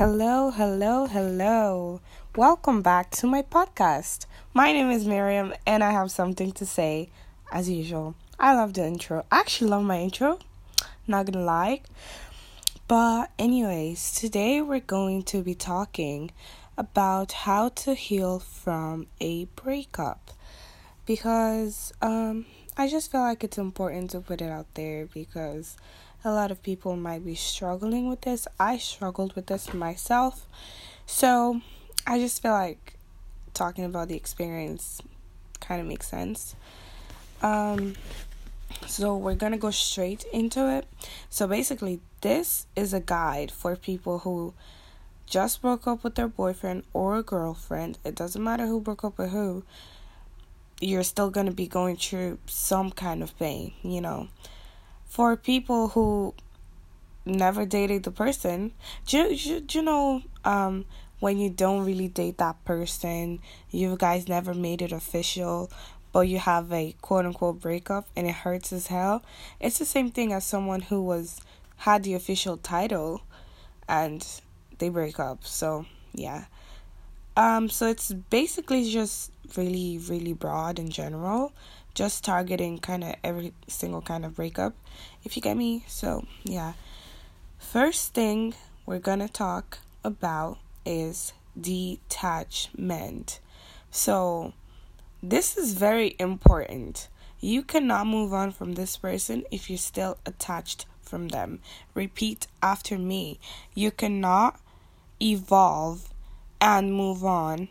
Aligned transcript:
Hello, 0.00 0.50
hello, 0.50 1.04
hello. 1.04 2.00
Welcome 2.34 2.80
back 2.80 3.10
to 3.10 3.26
my 3.26 3.42
podcast. 3.42 4.24
My 4.54 4.72
name 4.72 4.90
is 4.90 5.06
Miriam 5.06 5.52
and 5.66 5.84
I 5.84 5.90
have 5.90 6.10
something 6.10 6.52
to 6.52 6.64
say 6.64 7.10
as 7.52 7.68
usual. 7.68 8.14
I 8.38 8.54
love 8.54 8.72
the 8.72 8.86
intro. 8.86 9.26
I 9.30 9.40
actually 9.40 9.68
love 9.68 9.82
my 9.82 10.00
intro. 10.00 10.38
Not 11.06 11.26
gonna 11.26 11.44
lie. 11.44 11.82
But, 12.88 13.30
anyways, 13.38 14.14
today 14.14 14.62
we're 14.62 14.80
going 14.80 15.22
to 15.24 15.42
be 15.42 15.54
talking 15.54 16.30
about 16.78 17.32
how 17.32 17.68
to 17.84 17.92
heal 17.92 18.38
from 18.38 19.06
a 19.20 19.44
breakup 19.54 20.30
because 21.04 21.92
um, 22.00 22.46
I 22.74 22.88
just 22.88 23.12
feel 23.12 23.20
like 23.20 23.44
it's 23.44 23.58
important 23.58 24.12
to 24.12 24.20
put 24.20 24.40
it 24.40 24.48
out 24.48 24.72
there 24.72 25.04
because 25.12 25.76
a 26.24 26.30
lot 26.30 26.50
of 26.50 26.62
people 26.62 26.96
might 26.96 27.24
be 27.24 27.34
struggling 27.34 28.08
with 28.08 28.22
this. 28.22 28.46
I 28.58 28.78
struggled 28.78 29.34
with 29.34 29.46
this 29.46 29.72
myself. 29.72 30.46
So 31.06 31.60
I 32.06 32.18
just 32.18 32.42
feel 32.42 32.52
like 32.52 32.94
talking 33.54 33.84
about 33.84 34.08
the 34.08 34.16
experience 34.16 35.00
kind 35.60 35.80
of 35.80 35.86
makes 35.86 36.08
sense. 36.08 36.54
Um, 37.42 37.94
so 38.86 39.16
we're 39.16 39.34
gonna 39.34 39.58
go 39.58 39.70
straight 39.70 40.24
into 40.32 40.70
it. 40.70 40.86
So 41.30 41.46
basically, 41.46 42.00
this 42.20 42.66
is 42.76 42.92
a 42.92 43.00
guide 43.00 43.50
for 43.50 43.74
people 43.76 44.20
who 44.20 44.52
just 45.26 45.62
broke 45.62 45.86
up 45.86 46.04
with 46.04 46.16
their 46.16 46.28
boyfriend 46.28 46.82
or 46.92 47.16
a 47.16 47.22
girlfriend. 47.22 47.98
It 48.04 48.14
doesn't 48.14 48.42
matter 48.42 48.66
who 48.66 48.80
broke 48.80 49.04
up 49.04 49.16
with 49.16 49.30
who. 49.30 49.64
You're 50.80 51.02
still 51.02 51.30
gonna 51.30 51.50
be 51.50 51.66
going 51.66 51.96
through 51.96 52.38
some 52.46 52.90
kind 52.90 53.22
of 53.22 53.38
pain, 53.38 53.72
you 53.82 54.00
know 54.00 54.28
for 55.10 55.36
people 55.36 55.88
who 55.88 56.32
never 57.26 57.66
dated 57.66 58.04
the 58.04 58.12
person, 58.12 58.72
do, 59.06 59.36
do, 59.36 59.60
do 59.60 59.78
you 59.78 59.84
know 59.84 60.22
um, 60.44 60.86
when 61.18 61.36
you 61.36 61.50
don't 61.50 61.84
really 61.84 62.06
date 62.06 62.38
that 62.38 62.64
person, 62.64 63.40
you 63.70 63.96
guys 63.96 64.28
never 64.28 64.54
made 64.54 64.80
it 64.80 64.92
official, 64.92 65.68
but 66.12 66.20
you 66.20 66.38
have 66.38 66.72
a 66.72 66.94
quote 67.02 67.26
unquote 67.26 67.60
breakup 67.60 68.06
and 68.14 68.28
it 68.28 68.36
hurts 68.36 68.72
as 68.72 68.86
hell? 68.86 69.24
It's 69.58 69.80
the 69.80 69.84
same 69.84 70.12
thing 70.12 70.32
as 70.32 70.44
someone 70.44 70.82
who 70.82 71.02
was 71.02 71.40
had 71.78 72.04
the 72.04 72.14
official 72.14 72.56
title 72.56 73.22
and 73.88 74.24
they 74.78 74.90
break 74.90 75.18
up. 75.18 75.44
So, 75.44 75.86
yeah. 76.12 76.44
Um, 77.36 77.68
so 77.68 77.88
it's 77.88 78.12
basically 78.12 78.88
just 78.88 79.32
really, 79.56 79.98
really 79.98 80.34
broad 80.34 80.78
in 80.78 80.88
general 80.88 81.52
just 81.94 82.24
targeting 82.24 82.78
kind 82.78 83.04
of 83.04 83.14
every 83.22 83.52
single 83.66 84.02
kind 84.02 84.24
of 84.24 84.36
breakup, 84.36 84.74
if 85.24 85.36
you 85.36 85.42
get 85.42 85.56
me. 85.56 85.84
So, 85.86 86.26
yeah. 86.44 86.74
First 87.58 88.14
thing 88.14 88.54
we're 88.86 88.98
gonna 88.98 89.28
talk 89.28 89.78
about 90.02 90.58
is 90.84 91.32
detachment. 91.60 93.40
So, 93.90 94.52
this 95.22 95.56
is 95.56 95.74
very 95.74 96.16
important. 96.18 97.08
You 97.40 97.62
cannot 97.62 98.06
move 98.06 98.32
on 98.32 98.52
from 98.52 98.74
this 98.74 98.96
person 98.96 99.44
if 99.50 99.68
you're 99.68 99.78
still 99.78 100.18
attached 100.24 100.86
from 101.02 101.28
them. 101.28 101.60
Repeat 101.94 102.46
after 102.62 102.98
me. 102.98 103.40
You 103.74 103.90
cannot 103.90 104.60
evolve 105.20 106.12
and 106.60 106.94
move 106.94 107.24
on 107.24 107.68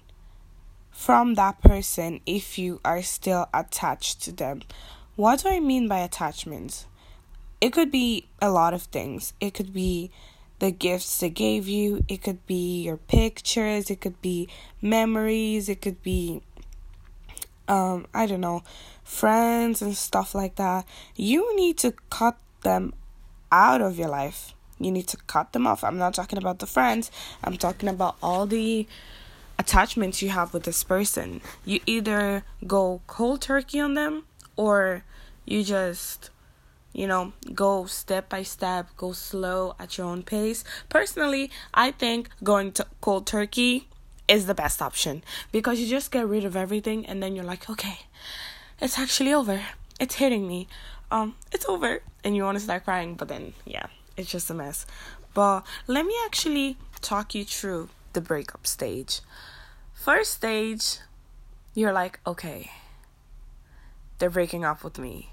from 1.00 1.36
that 1.36 1.62
person 1.62 2.20
if 2.26 2.60
you 2.60 2.82
are 2.84 3.02
still 3.02 3.48
attached 3.54 4.22
to 4.22 4.34
them. 4.34 4.62
What 5.16 5.40
do 5.40 5.50
I 5.50 5.62
mean 5.62 5.88
by 5.88 6.00
attachment? 6.00 6.86
It 7.62 7.72
could 7.72 7.90
be 7.90 8.28
a 8.42 8.52
lot 8.52 8.74
of 8.74 8.84
things. 8.84 9.32
It 9.40 9.54
could 9.54 9.72
be 9.72 10.12
the 10.60 10.72
gifts 10.72 11.20
they 11.20 11.30
gave 11.30 11.70
you, 11.70 12.04
it 12.10 12.22
could 12.22 12.46
be 12.46 12.82
your 12.82 12.98
pictures, 12.98 13.90
it 13.90 14.02
could 14.02 14.22
be 14.22 14.50
memories, 14.82 15.70
it 15.70 15.82
could 15.82 16.04
be 16.04 16.42
um 17.70 18.06
I 18.14 18.26
don't 18.26 18.42
know, 18.42 18.64
friends 19.02 19.82
and 19.82 19.96
stuff 19.96 20.36
like 20.36 20.56
that. 20.56 20.86
You 21.16 21.56
need 21.56 21.78
to 21.78 21.94
cut 22.10 22.38
them 22.64 22.94
out 23.54 23.82
of 23.82 23.98
your 23.98 24.10
life. 24.10 24.54
You 24.82 24.92
need 24.92 25.08
to 25.08 25.18
cut 25.28 25.54
them 25.54 25.66
off. 25.66 25.82
I'm 25.82 25.98
not 25.98 26.14
talking 26.14 26.38
about 26.38 26.60
the 26.60 26.68
friends. 26.68 27.10
I'm 27.42 27.56
talking 27.56 27.88
about 27.88 28.18
all 28.22 28.46
the 28.46 28.86
attachments 29.60 30.22
you 30.22 30.30
have 30.30 30.54
with 30.54 30.64
this 30.64 30.84
person. 30.84 31.42
You 31.66 31.82
either 31.86 32.44
go 32.66 33.02
cold 33.06 33.42
turkey 33.42 33.80
on 33.80 33.94
them 33.94 34.24
or 34.56 35.04
you 35.46 35.64
just 35.64 36.32
you 36.92 37.06
know, 37.06 37.34
go 37.54 37.86
step 37.86 38.30
by 38.30 38.42
step, 38.42 38.88
go 38.98 39.12
slow 39.12 39.76
at 39.80 39.98
your 39.98 40.08
own 40.08 40.24
pace. 40.24 40.64
Personally, 40.90 41.52
I 41.72 41.92
think 41.92 42.30
going 42.44 42.72
to 42.74 42.88
cold 43.00 43.28
turkey 43.28 43.88
is 44.28 44.48
the 44.48 44.56
best 44.56 44.82
option 44.82 45.24
because 45.52 45.80
you 45.80 45.88
just 45.88 46.12
get 46.12 46.28
rid 46.28 46.46
of 46.46 46.56
everything 46.56 47.06
and 47.06 47.22
then 47.22 47.36
you're 47.36 47.46
like, 47.46 47.70
okay, 47.70 48.00
it's 48.82 48.98
actually 48.98 49.34
over. 49.34 49.62
It's 50.00 50.16
hitting 50.16 50.48
me. 50.48 50.68
Um, 51.12 51.36
it's 51.52 51.66
over. 51.66 52.02
And 52.24 52.36
you 52.36 52.44
want 52.44 52.58
to 52.58 52.64
start 52.64 52.86
crying, 52.86 53.16
but 53.16 53.28
then, 53.28 53.54
yeah, 53.66 53.86
it's 54.18 54.30
just 54.30 54.50
a 54.50 54.54
mess. 54.54 54.86
But 55.34 55.62
let 55.88 56.06
me 56.06 56.16
actually 56.26 56.78
talk 57.02 57.36
you 57.36 57.46
through 57.46 57.90
the 58.14 58.22
breakup 58.22 58.66
stage. 58.68 59.22
First 59.94 60.36
stage, 60.36 61.00
you're 61.74 61.94
like, 61.94 62.20
okay, 62.26 62.72
they're 64.18 64.30
breaking 64.30 64.64
up 64.66 64.84
with 64.84 64.98
me. 64.98 65.30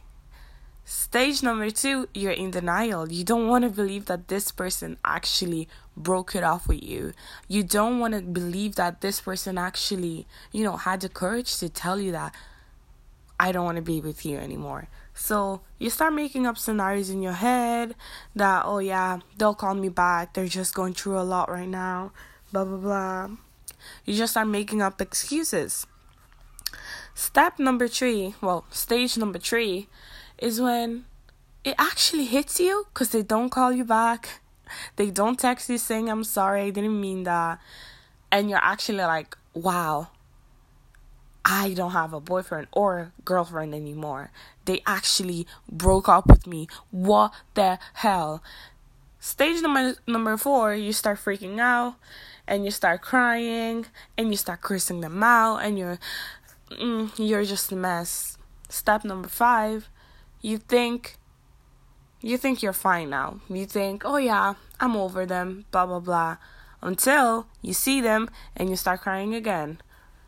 Stage 0.84 1.42
number 1.42 1.68
two, 1.70 2.08
you're 2.14 2.30
in 2.30 2.52
denial. 2.52 3.10
You 3.10 3.24
don't 3.24 3.48
want 3.48 3.64
to 3.64 3.70
believe 3.70 4.06
that 4.06 4.28
this 4.28 4.52
person 4.52 4.98
actually 5.04 5.68
broke 5.96 6.36
it 6.36 6.44
off 6.44 6.68
with 6.68 6.82
you. 6.82 7.12
You 7.48 7.64
don't 7.64 7.98
want 7.98 8.14
to 8.14 8.20
believe 8.22 8.76
that 8.76 9.00
this 9.00 9.20
person 9.20 9.58
actually, 9.58 10.28
you 10.52 10.62
know, 10.62 10.76
had 10.76 11.00
the 11.00 11.08
courage 11.08 11.58
to 11.58 11.68
tell 11.68 11.98
you 11.98 12.12
that 12.12 12.32
I 13.38 13.50
don't 13.50 13.64
want 13.64 13.76
to 13.76 13.82
be 13.82 14.00
with 14.00 14.24
you 14.24 14.38
anymore. 14.38 14.88
So 15.12 15.62
you 15.78 15.90
start 15.90 16.14
making 16.14 16.46
up 16.46 16.56
scenarios 16.56 17.10
in 17.10 17.20
your 17.20 17.32
head 17.32 17.96
that, 18.36 18.64
oh 18.64 18.78
yeah, 18.78 19.18
they'll 19.38 19.54
call 19.54 19.74
me 19.74 19.88
back. 19.88 20.34
They're 20.34 20.46
just 20.46 20.72
going 20.74 20.94
through 20.94 21.18
a 21.18 21.26
lot 21.26 21.50
right 21.50 21.68
now. 21.68 22.12
Blah, 22.52 22.64
blah, 22.64 22.76
blah. 22.76 23.30
You 24.04 24.14
just 24.14 24.32
start 24.32 24.48
making 24.48 24.82
up 24.82 25.00
excuses. 25.00 25.86
Step 27.14 27.58
number 27.58 27.88
three, 27.88 28.34
well, 28.40 28.64
stage 28.70 29.16
number 29.16 29.38
three, 29.38 29.88
is 30.38 30.60
when 30.60 31.06
it 31.64 31.74
actually 31.78 32.26
hits 32.26 32.60
you 32.60 32.86
because 32.92 33.10
they 33.10 33.22
don't 33.22 33.50
call 33.50 33.72
you 33.72 33.84
back. 33.84 34.40
They 34.96 35.10
don't 35.10 35.38
text 35.38 35.70
you 35.70 35.78
saying, 35.78 36.08
I'm 36.08 36.24
sorry, 36.24 36.62
I 36.62 36.70
didn't 36.70 37.00
mean 37.00 37.24
that. 37.24 37.58
And 38.30 38.50
you're 38.50 38.62
actually 38.62 38.98
like, 38.98 39.36
wow, 39.54 40.08
I 41.44 41.74
don't 41.74 41.92
have 41.92 42.12
a 42.12 42.20
boyfriend 42.20 42.66
or 42.72 43.12
girlfriend 43.24 43.74
anymore. 43.74 44.30
They 44.64 44.82
actually 44.86 45.46
broke 45.70 46.08
up 46.08 46.26
with 46.26 46.46
me. 46.46 46.68
What 46.90 47.32
the 47.54 47.78
hell? 47.94 48.42
Stage 49.20 49.62
number 49.62 49.94
number 50.06 50.36
four, 50.36 50.74
you 50.74 50.92
start 50.92 51.18
freaking 51.18 51.58
out 51.58 51.94
and 52.46 52.64
you 52.64 52.70
start 52.70 53.02
crying 53.02 53.86
and 54.16 54.30
you 54.30 54.36
start 54.36 54.60
cursing 54.60 55.00
them 55.00 55.22
out 55.22 55.58
and 55.58 55.78
you're 55.78 55.98
mm, 56.70 57.10
you're 57.18 57.44
just 57.44 57.72
a 57.72 57.76
mess. 57.76 58.38
Step 58.68 59.04
number 59.04 59.28
5, 59.28 59.88
you 60.40 60.58
think 60.58 61.16
you 62.20 62.36
think 62.36 62.62
you're 62.62 62.72
fine 62.72 63.10
now. 63.10 63.40
You 63.48 63.66
think, 63.66 64.02
"Oh 64.04 64.16
yeah, 64.16 64.54
I'm 64.80 64.96
over 64.96 65.26
them." 65.26 65.66
blah 65.70 65.86
blah 65.86 66.00
blah 66.00 66.36
until 66.82 67.46
you 67.62 67.72
see 67.72 68.00
them 68.00 68.28
and 68.56 68.70
you 68.70 68.76
start 68.76 69.00
crying 69.00 69.34
again. 69.34 69.80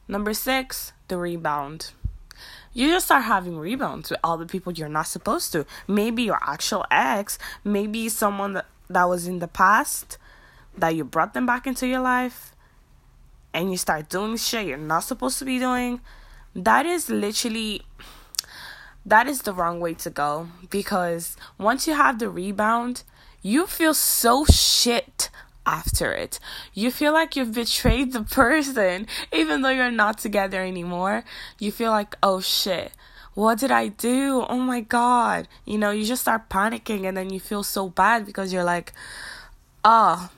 Number 0.07 0.33
6, 0.33 0.93
the 1.09 1.19
rebound. 1.19 1.93
You 2.73 2.89
just 2.89 3.07
start 3.07 3.25
having 3.25 3.59
rebounds 3.59 4.11
with 4.11 4.21
all 4.23 4.39
the 4.39 4.47
people 4.47 4.73
you're 4.73 4.89
not 4.89 5.07
supposed 5.07 5.53
to. 5.53 5.67
Maybe 5.87 6.23
your 6.23 6.39
actual 6.43 6.85
ex, 6.91 7.39
maybe 7.65 8.09
someone 8.09 8.55
that, 8.55 8.67
that 8.89 9.09
was 9.09 9.27
in 9.27 9.39
the 9.39 9.49
past 9.49 10.19
that 10.81 10.95
you 10.95 11.05
brought 11.05 11.35
them 11.35 11.47
back 11.47 11.67
into 11.67 11.87
your 11.87 12.01
life 12.01 12.55
and 13.53 13.71
you 13.71 13.77
start 13.77 14.09
doing 14.09 14.37
shit 14.37 14.67
you're 14.67 14.77
not 14.77 15.05
supposed 15.05 15.39
to 15.39 15.45
be 15.45 15.59
doing, 15.59 16.01
that 16.55 16.87
is 16.87 17.09
literally 17.11 17.83
that 19.07 19.27
is 19.27 19.43
the 19.43 19.53
wrong 19.53 19.81
way 19.81 19.95
to 19.95 20.11
go 20.11 20.49
because 20.69 21.37
once 21.57 21.87
you 21.87 21.95
have 21.95 22.19
the 22.19 22.29
rebound, 22.29 23.05
you 23.41 23.67
feel 23.67 23.95
so 23.95 24.45
shit 24.45 25.31
after 25.65 26.13
it. 26.13 26.39
You 26.75 26.91
feel 26.91 27.13
like 27.13 27.37
you've 27.37 27.55
betrayed 27.55 28.13
the 28.13 28.23
person 28.43 29.07
even 29.33 29.63
though 29.63 29.71
you're 29.71 29.91
not 29.91 30.19
together 30.19 30.63
anymore. 30.63 31.25
You 31.59 31.73
feel 31.73 31.91
like, 31.91 32.17
"Oh 32.23 32.41
shit. 32.41 32.93
What 33.35 33.59
did 33.61 33.71
I 33.71 33.89
do? 33.89 34.45
Oh 34.49 34.59
my 34.59 34.81
god." 34.81 35.49
You 35.65 35.79
know, 35.79 35.91
you 35.91 36.05
just 36.05 36.23
start 36.23 36.49
panicking 36.49 37.07
and 37.07 37.17
then 37.17 37.31
you 37.31 37.41
feel 37.41 37.63
so 37.63 37.89
bad 37.89 38.27
because 38.27 38.53
you're 38.53 38.65
like, 38.65 38.93
"Oh, 39.85 40.31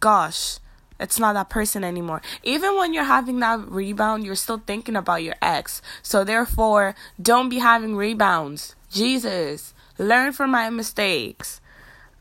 gosh, 0.00 0.58
it's 1.00 1.18
not 1.18 1.32
that 1.34 1.50
person 1.50 1.82
anymore. 1.82 2.22
Even 2.42 2.76
when 2.76 2.94
you're 2.94 3.04
having 3.04 3.40
that 3.40 3.68
rebound, 3.68 4.24
you're 4.24 4.36
still 4.36 4.62
thinking 4.64 4.96
about 4.96 5.22
your 5.22 5.34
ex. 5.42 5.82
So 6.02 6.22
therefore, 6.22 6.94
don't 7.20 7.48
be 7.48 7.58
having 7.58 7.96
rebounds. 7.96 8.76
Jesus, 8.90 9.74
learn 9.98 10.32
from 10.32 10.50
my 10.50 10.70
mistakes. 10.70 11.60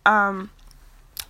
Um 0.06 0.50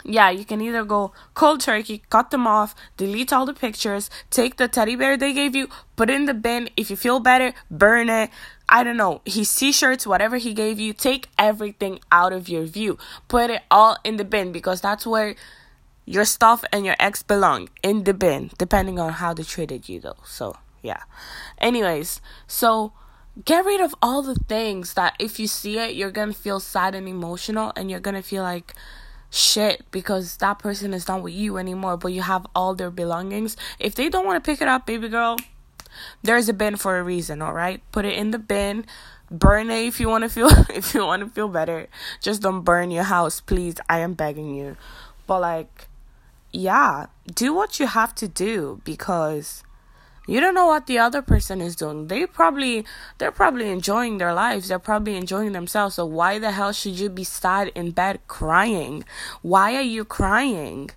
yeah, 0.04 0.30
you 0.32 0.46
can 0.46 0.62
either 0.62 0.84
go 0.84 1.12
cold 1.34 1.62
turkey, 1.62 2.02
cut 2.10 2.32
them 2.32 2.48
off, 2.48 2.74
delete 2.98 3.32
all 3.32 3.46
the 3.46 3.54
pictures, 3.54 4.10
take 4.30 4.58
the 4.58 4.68
teddy 4.68 4.96
bear 4.96 5.18
they 5.18 5.34
gave 5.34 5.56
you, 5.56 5.68
put 5.96 6.10
it 6.10 6.16
in 6.16 6.26
the 6.26 6.34
bin. 6.34 6.70
If 6.76 6.90
you 6.90 6.96
feel 6.96 7.20
better, 7.20 7.54
burn 7.70 8.10
it. 8.10 8.30
I 8.68 8.84
don't 8.84 8.98
know, 8.98 9.22
his 9.26 9.54
t 9.54 9.72
shirts, 9.72 10.08
whatever 10.08 10.38
he 10.38 10.54
gave 10.54 10.80
you, 10.80 10.94
take 10.94 11.28
everything 11.38 12.00
out 12.12 12.32
of 12.32 12.48
your 12.48 12.64
view. 12.64 12.98
Put 13.28 13.50
it 13.50 13.62
all 13.70 13.98
in 14.04 14.16
the 14.18 14.24
bin 14.24 14.52
because 14.52 14.80
that's 14.80 15.06
where 15.06 15.36
your 16.12 16.26
stuff 16.26 16.64
and 16.72 16.86
your 16.86 16.96
ex 17.00 17.24
belong 17.24 17.70
in 17.84 18.04
the 18.04 18.14
bin, 18.14 18.52
depending 18.58 19.00
on 19.00 19.14
how 19.14 19.34
they 19.34 19.44
treated 19.44 19.90
you, 19.90 20.00
though. 20.00 20.18
So, 20.26 20.58
yeah. 20.82 21.04
Anyways, 21.58 22.22
so 22.48 22.94
get 23.46 23.66
rid 23.66 23.82
of 23.82 23.96
all 24.02 24.22
the 24.22 24.36
things 24.36 24.94
that 24.96 25.16
if 25.20 25.40
you 25.40 25.48
see 25.48 25.80
it, 25.80 25.96
you're 25.96 26.12
gonna 26.12 26.34
feel 26.34 26.60
sad 26.60 26.96
and 26.96 27.08
emotional, 27.08 27.72
and 27.76 27.90
you're 27.90 28.00
gonna 28.00 28.22
feel 28.22 28.44
like, 28.44 28.76
shit 29.32 29.86
because 29.92 30.38
that 30.38 30.60
person 30.60 30.94
is 30.94 31.08
not 31.08 31.24
with 31.24 31.34
you 31.34 31.58
anymore, 31.58 31.98
but 31.98 32.10
you 32.10 32.22
have 32.22 32.46
all 32.54 32.76
their 32.76 32.92
belongings. 32.92 33.58
If 33.80 33.96
they 33.96 34.10
don't 34.10 34.26
want 34.26 34.44
to 34.44 34.52
pick 34.52 34.62
it 34.62 34.68
up, 34.68 34.86
baby 34.86 35.08
girl, 35.08 35.38
there's 36.22 36.50
a 36.50 36.54
bin 36.54 36.76
for 36.76 37.00
a 37.00 37.04
reason, 37.04 37.42
all 37.42 37.54
right? 37.54 37.82
Put 37.92 38.06
it 38.06 38.16
in 38.16 38.32
the 38.32 38.40
bin. 38.40 38.86
Burn 39.32 39.72
it 39.72 39.88
if 39.88 40.00
you 40.02 40.10
want 40.10 40.24
to 40.26 40.30
feel 40.30 40.50
if 40.70 40.94
you 40.94 41.06
want 41.06 41.24
to 41.24 41.30
feel 41.30 41.48
better. 41.48 41.88
Just 42.20 42.42
don't 42.42 42.64
burn 42.64 42.92
your 42.92 43.06
house, 43.06 43.40
please. 43.40 43.76
I 43.90 44.00
am 44.00 44.14
begging 44.14 44.54
you. 44.54 44.76
But 45.26 45.40
like 45.40 45.88
yeah, 46.52 47.08
do 47.34 47.54
what 47.54 47.80
you 47.80 47.88
have 47.88 48.14
to 48.16 48.28
do 48.28 48.82
because 48.84 49.64
you 50.28 50.40
don't 50.40 50.54
know 50.54 50.68
what 50.68 50.88
the 50.88 51.00
other 51.00 51.22
person 51.22 51.62
is 51.62 51.76
doing. 51.76 52.08
They 52.08 52.26
probably 52.26 52.86
they're 53.18 53.32
probably 53.32 53.70
enjoying 53.70 54.18
their 54.18 54.34
lives. 54.34 54.68
They're 54.68 54.80
probably 54.80 55.16
enjoying 55.16 55.54
themselves. 55.54 55.96
So 55.96 56.06
why 56.06 56.40
the 56.40 56.52
hell 56.52 56.74
should 56.74 57.00
you 57.00 57.10
be 57.10 57.24
sad 57.24 57.70
in 57.70 57.92
bed 57.92 58.20
crying? 58.28 59.04
Why 59.42 59.76
are 59.76 59.82
you 59.82 60.06
crying? 60.06 60.92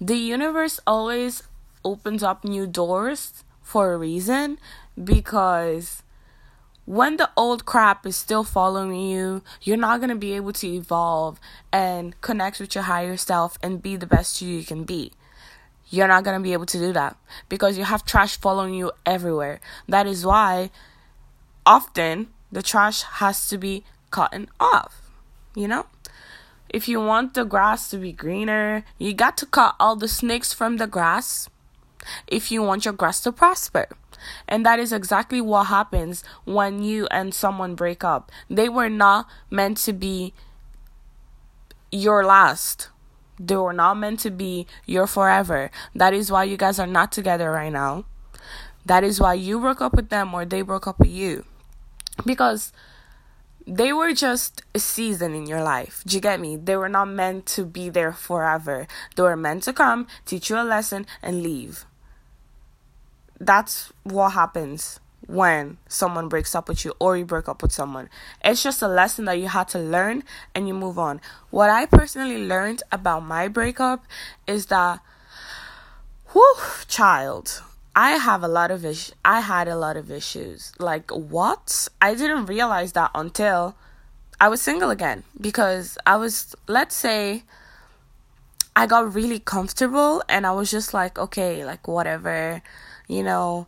The 0.00 0.16
universe 0.16 0.80
always 0.86 1.42
opens 1.84 2.22
up 2.22 2.44
new 2.44 2.66
doors 2.66 3.44
for 3.62 3.92
a 3.92 3.98
reason 3.98 4.58
because 5.02 6.02
when 6.86 7.16
the 7.16 7.30
old 7.36 7.64
crap 7.64 8.06
is 8.06 8.16
still 8.16 8.44
following 8.44 9.00
you, 9.00 9.42
you're 9.62 9.76
not 9.76 10.00
going 10.00 10.10
to 10.10 10.16
be 10.16 10.34
able 10.34 10.52
to 10.52 10.66
evolve 10.66 11.40
and 11.72 12.20
connect 12.20 12.60
with 12.60 12.74
your 12.74 12.84
higher 12.84 13.16
self 13.16 13.58
and 13.62 13.82
be 13.82 13.96
the 13.96 14.06
best 14.06 14.42
you 14.42 14.62
can 14.64 14.84
be 14.84 15.12
you're 15.90 16.08
not 16.08 16.24
going 16.24 16.36
to 16.36 16.42
be 16.42 16.52
able 16.52 16.66
to 16.66 16.78
do 16.78 16.92
that 16.92 17.16
because 17.48 17.78
you 17.78 17.84
have 17.84 18.04
trash 18.04 18.36
following 18.38 18.74
you 18.74 18.92
everywhere. 19.06 19.60
That 19.88 20.06
is 20.06 20.24
why 20.26 20.70
often 21.64 22.28
the 22.50 22.62
trash 22.62 23.02
has 23.02 23.48
to 23.48 23.58
be 23.58 23.84
cut 24.10 24.34
off, 24.58 25.10
you 25.54 25.68
know? 25.68 25.86
If 26.68 26.88
you 26.88 27.00
want 27.00 27.34
the 27.34 27.44
grass 27.44 27.88
to 27.90 27.98
be 27.98 28.12
greener, 28.12 28.84
you 28.98 29.14
got 29.14 29.36
to 29.38 29.46
cut 29.46 29.76
all 29.78 29.94
the 29.94 30.08
snakes 30.08 30.52
from 30.52 30.78
the 30.78 30.88
grass 30.88 31.48
if 32.26 32.50
you 32.50 32.62
want 32.62 32.84
your 32.84 32.94
grass 32.94 33.20
to 33.20 33.32
prosper. 33.32 33.88
And 34.48 34.64
that 34.64 34.78
is 34.78 34.92
exactly 34.92 35.40
what 35.40 35.64
happens 35.68 36.24
when 36.44 36.82
you 36.82 37.06
and 37.10 37.34
someone 37.34 37.74
break 37.74 38.04
up. 38.04 38.30
They 38.48 38.68
were 38.68 38.90
not 38.90 39.26
meant 39.50 39.78
to 39.78 39.92
be 39.92 40.34
your 41.90 42.24
last 42.24 42.88
they 43.38 43.56
were 43.56 43.72
not 43.72 43.94
meant 43.94 44.20
to 44.20 44.30
be 44.30 44.66
your 44.86 45.06
forever. 45.06 45.70
That 45.94 46.14
is 46.14 46.30
why 46.30 46.44
you 46.44 46.56
guys 46.56 46.78
are 46.78 46.86
not 46.86 47.12
together 47.12 47.50
right 47.50 47.72
now. 47.72 48.04
That 48.86 49.02
is 49.02 49.20
why 49.20 49.34
you 49.34 49.58
broke 49.60 49.80
up 49.80 49.94
with 49.94 50.08
them 50.08 50.34
or 50.34 50.44
they 50.44 50.62
broke 50.62 50.86
up 50.86 50.98
with 50.98 51.08
you. 51.08 51.44
Because 52.24 52.72
they 53.66 53.92
were 53.92 54.12
just 54.12 54.62
a 54.74 54.78
season 54.78 55.34
in 55.34 55.46
your 55.46 55.62
life. 55.62 56.04
Do 56.06 56.16
you 56.16 56.20
get 56.20 56.38
me? 56.38 56.56
They 56.56 56.76
were 56.76 56.88
not 56.88 57.08
meant 57.08 57.46
to 57.46 57.64
be 57.64 57.88
there 57.88 58.12
forever. 58.12 58.86
They 59.16 59.22
were 59.22 59.36
meant 59.36 59.62
to 59.64 59.72
come, 59.72 60.06
teach 60.26 60.50
you 60.50 60.56
a 60.56 60.62
lesson, 60.62 61.06
and 61.22 61.42
leave. 61.42 61.86
That's 63.44 63.92
what 64.04 64.30
happens 64.30 65.00
when 65.26 65.78
someone 65.88 66.28
breaks 66.28 66.54
up 66.54 66.68
with 66.68 66.84
you 66.84 66.94
or 66.98 67.16
you 67.16 67.24
break 67.24 67.48
up 67.48 67.62
with 67.62 67.72
someone. 67.72 68.08
It's 68.44 68.62
just 68.62 68.82
a 68.82 68.88
lesson 68.88 69.24
that 69.26 69.38
you 69.38 69.48
had 69.48 69.68
to 69.68 69.78
learn 69.78 70.22
and 70.54 70.68
you 70.68 70.74
move 70.74 70.98
on. 70.98 71.20
What 71.50 71.70
I 71.70 71.86
personally 71.86 72.46
learned 72.46 72.82
about 72.92 73.20
my 73.20 73.48
breakup 73.48 74.04
is 74.46 74.66
that, 74.66 75.00
whew, 76.32 76.56
child, 76.88 77.62
I 77.96 78.12
have 78.12 78.42
a 78.42 78.48
lot 78.48 78.70
of 78.70 78.84
issues. 78.84 79.14
I 79.24 79.40
had 79.40 79.68
a 79.68 79.76
lot 79.76 79.96
of 79.96 80.10
issues. 80.10 80.72
Like, 80.78 81.10
what? 81.10 81.88
I 82.02 82.14
didn't 82.14 82.46
realize 82.46 82.92
that 82.92 83.10
until 83.14 83.76
I 84.40 84.48
was 84.48 84.60
single 84.60 84.90
again 84.90 85.22
because 85.40 85.96
I 86.06 86.16
was, 86.16 86.54
let's 86.66 86.96
say, 86.96 87.44
I 88.76 88.86
got 88.86 89.14
really 89.14 89.38
comfortable 89.38 90.22
and 90.28 90.44
I 90.46 90.52
was 90.52 90.70
just 90.70 90.92
like, 90.92 91.18
okay, 91.18 91.64
like, 91.64 91.86
whatever, 91.86 92.60
you 93.08 93.22
know 93.22 93.66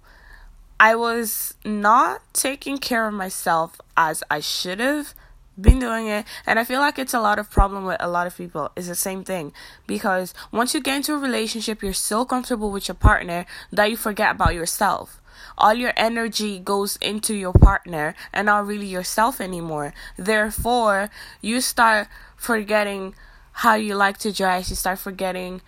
I 0.79 0.95
was 0.95 1.55
not 1.65 2.21
taking 2.35 2.79
care 2.79 3.09
of 3.09 3.15
myself 3.15 3.81
as 3.97 4.23
I 4.31 4.41
should 4.41 4.79
have 4.81 5.15
been 5.59 5.79
doing 5.79 6.07
it. 6.07 6.27
And 6.47 6.59
i 6.59 6.65
feel 6.65 6.81
like 6.81 6.99
it's 6.99 7.15
a 7.15 7.21
lot 7.21 7.39
of 7.39 7.51
problem 7.51 7.85
with 7.85 7.97
a 8.01 8.09
lot 8.09 8.27
of 8.27 8.37
people. 8.37 8.71
It's 8.77 8.89
the 8.89 8.95
same 8.95 9.25
thing. 9.25 9.53
Because 9.87 10.35
once 10.53 10.75
you 10.75 10.81
get 10.81 10.97
into 10.97 11.15
a 11.15 11.19
relationship 11.19 11.83
you're 11.83 11.93
so 11.93 12.25
comfortable 12.25 12.71
with 12.71 12.89
your 12.89 12.95
partner 12.95 13.47
that 13.73 13.91
you 13.91 13.97
forget 13.97 14.33
about 14.33 14.55
yourself. 14.55 15.21
All 15.59 15.73
your 15.73 15.95
energy 15.97 16.59
goes 16.59 16.97
into 16.97 17.35
your 17.35 17.53
partner 17.53 18.15
and 18.33 18.47
not 18.47 18.67
really 18.67 18.87
yourself 18.87 19.41
anymore. 19.41 19.95
Therefore 20.19 21.11
you 21.41 21.63
start 21.63 22.09
forgetting 22.37 23.15
how 23.53 23.75
you 23.75 23.95
like 23.95 24.19
to 24.19 24.33
dress. 24.33 24.69
You 24.69 24.77
start 24.77 24.99
forgetting 24.99 25.63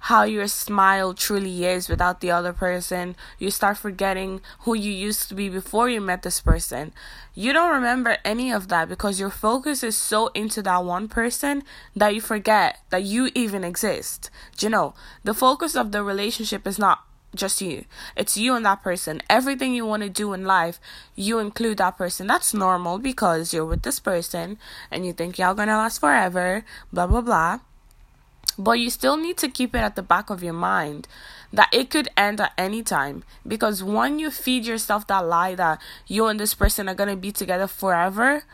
how 0.00 0.22
your 0.22 0.48
smile 0.48 1.14
truly 1.14 1.64
is 1.64 1.88
without 1.88 2.20
the 2.20 2.30
other 2.30 2.52
person. 2.52 3.16
You 3.38 3.50
start 3.50 3.76
forgetting 3.76 4.40
who 4.60 4.74
you 4.74 4.90
used 4.90 5.28
to 5.28 5.34
be 5.34 5.48
before 5.48 5.88
you 5.88 6.00
met 6.00 6.22
this 6.22 6.40
person. 6.40 6.92
You 7.34 7.52
don't 7.52 7.72
remember 7.72 8.16
any 8.24 8.50
of 8.50 8.68
that 8.68 8.88
because 8.88 9.20
your 9.20 9.30
focus 9.30 9.82
is 9.82 9.96
so 9.96 10.28
into 10.28 10.62
that 10.62 10.84
one 10.84 11.08
person 11.08 11.62
that 11.94 12.14
you 12.14 12.20
forget 12.20 12.80
that 12.90 13.02
you 13.02 13.30
even 13.34 13.62
exist. 13.62 14.30
Do 14.56 14.66
you 14.66 14.70
know? 14.70 14.94
The 15.22 15.34
focus 15.34 15.76
of 15.76 15.92
the 15.92 16.02
relationship 16.02 16.66
is 16.66 16.78
not 16.78 17.04
just 17.34 17.60
you. 17.60 17.84
It's 18.16 18.36
you 18.36 18.54
and 18.54 18.64
that 18.66 18.82
person. 18.82 19.22
Everything 19.28 19.74
you 19.74 19.86
want 19.86 20.02
to 20.02 20.08
do 20.08 20.32
in 20.32 20.44
life, 20.44 20.80
you 21.14 21.38
include 21.38 21.78
that 21.78 21.96
person. 21.96 22.26
That's 22.26 22.54
normal 22.54 22.98
because 22.98 23.54
you're 23.54 23.64
with 23.64 23.82
this 23.82 24.00
person 24.00 24.58
and 24.90 25.06
you 25.06 25.12
think 25.12 25.38
y'all 25.38 25.54
gonna 25.54 25.76
last 25.76 26.00
forever, 26.00 26.64
blah 26.92 27.06
blah 27.06 27.20
blah. 27.20 27.60
But 28.60 28.78
you 28.78 28.90
still 28.90 29.16
need 29.16 29.38
to 29.38 29.48
keep 29.48 29.74
it 29.74 29.78
at 29.78 29.96
the 29.96 30.02
back 30.02 30.28
of 30.28 30.42
your 30.42 30.52
mind 30.52 31.08
that 31.50 31.70
it 31.72 31.88
could 31.88 32.10
end 32.14 32.42
at 32.42 32.52
any 32.58 32.82
time. 32.82 33.24
Because 33.48 33.82
when 33.82 34.18
you 34.18 34.30
feed 34.30 34.66
yourself 34.66 35.06
that 35.06 35.24
lie 35.26 35.54
that 35.54 35.80
you 36.06 36.26
and 36.26 36.38
this 36.38 36.52
person 36.52 36.86
are 36.86 36.94
going 36.94 37.08
to 37.08 37.16
be 37.16 37.32
together 37.32 37.66
forever, 37.66 38.44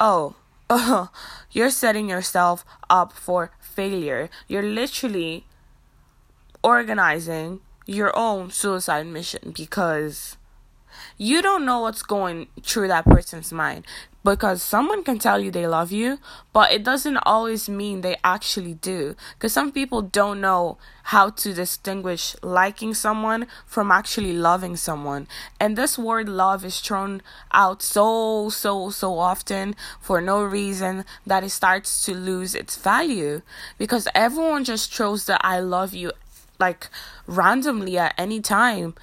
oh, 0.00 0.36
oh, 0.70 1.10
you're 1.52 1.68
setting 1.68 2.08
yourself 2.08 2.64
up 2.88 3.12
for 3.12 3.50
failure. 3.60 4.30
You're 4.48 4.62
literally 4.62 5.44
organizing 6.64 7.60
your 7.84 8.16
own 8.16 8.50
suicide 8.50 9.06
mission 9.06 9.52
because 9.54 10.38
you 11.16 11.42
don't 11.42 11.64
know 11.64 11.80
what's 11.80 12.02
going 12.02 12.48
through 12.62 12.88
that 12.88 13.04
person's 13.04 13.52
mind 13.52 13.84
because 14.24 14.62
someone 14.62 15.02
can 15.02 15.18
tell 15.18 15.40
you 15.40 15.50
they 15.50 15.66
love 15.66 15.90
you, 15.90 16.18
but 16.52 16.70
it 16.72 16.84
doesn't 16.84 17.16
always 17.18 17.68
mean 17.68 18.00
they 18.00 18.16
actually 18.22 18.74
do. 18.74 19.16
Because 19.34 19.52
some 19.52 19.72
people 19.72 20.00
don't 20.00 20.40
know 20.40 20.78
how 21.04 21.30
to 21.30 21.52
distinguish 21.52 22.36
liking 22.42 22.94
someone 22.94 23.46
from 23.66 23.90
actually 23.90 24.32
loving 24.32 24.76
someone. 24.76 25.26
And 25.58 25.76
this 25.76 25.98
word 25.98 26.28
love 26.28 26.64
is 26.64 26.78
thrown 26.80 27.22
out 27.52 27.82
so, 27.82 28.48
so, 28.48 28.90
so 28.90 29.18
often 29.18 29.74
for 30.00 30.20
no 30.20 30.42
reason 30.42 31.04
that 31.26 31.42
it 31.42 31.50
starts 31.50 32.04
to 32.06 32.14
lose 32.14 32.54
its 32.54 32.76
value. 32.76 33.42
Because 33.76 34.06
everyone 34.14 34.64
just 34.64 34.94
throws 34.94 35.24
the 35.24 35.44
I 35.44 35.58
love 35.58 35.94
you 35.94 36.12
like 36.60 36.88
randomly 37.26 37.98
at 37.98 38.14
any 38.16 38.40
time 38.40 38.94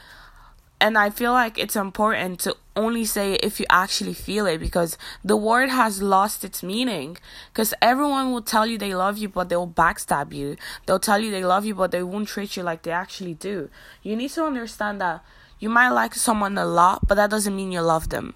and 0.82 0.98
I 0.98 1.10
feel 1.10 1.34
like 1.34 1.58
it's 1.58 1.76
important 1.76 2.40
to 2.42 2.56
only 2.76 3.04
say 3.04 3.34
it 3.34 3.44
if 3.44 3.60
you 3.60 3.66
actually 3.70 4.14
feel 4.14 4.46
it 4.46 4.60
because 4.60 4.98
the 5.24 5.36
word 5.36 5.70
has 5.70 6.02
lost 6.02 6.46
its 6.46 6.64
meaning. 6.64 7.18
Because 7.52 7.74
everyone 7.82 8.32
will 8.32 8.42
tell 8.42 8.66
you 8.66 8.78
they 8.78 8.96
love 8.96 9.18
you, 9.18 9.28
but 9.28 9.50
they'll 9.50 9.68
backstab 9.68 10.34
you. 10.34 10.56
They'll 10.86 11.00
tell 11.00 11.20
you 11.20 11.32
they 11.32 11.44
love 11.44 11.66
you, 11.66 11.76
but 11.76 11.92
they 11.92 12.02
won't 12.02 12.30
treat 12.30 12.56
you 12.56 12.64
like 12.64 12.84
they 12.84 12.92
actually 12.92 13.34
do. 13.34 13.70
You 14.04 14.16
need 14.16 14.30
to 14.32 14.46
understand 14.46 15.02
that 15.02 15.24
you 15.60 15.68
might 15.68 15.90
like 15.90 16.16
someone 16.16 16.58
a 16.58 16.66
lot, 16.66 17.06
but 17.06 17.16
that 17.16 17.30
doesn't 17.30 17.56
mean 17.56 17.74
you 17.74 17.82
love 17.82 18.10
them. 18.10 18.36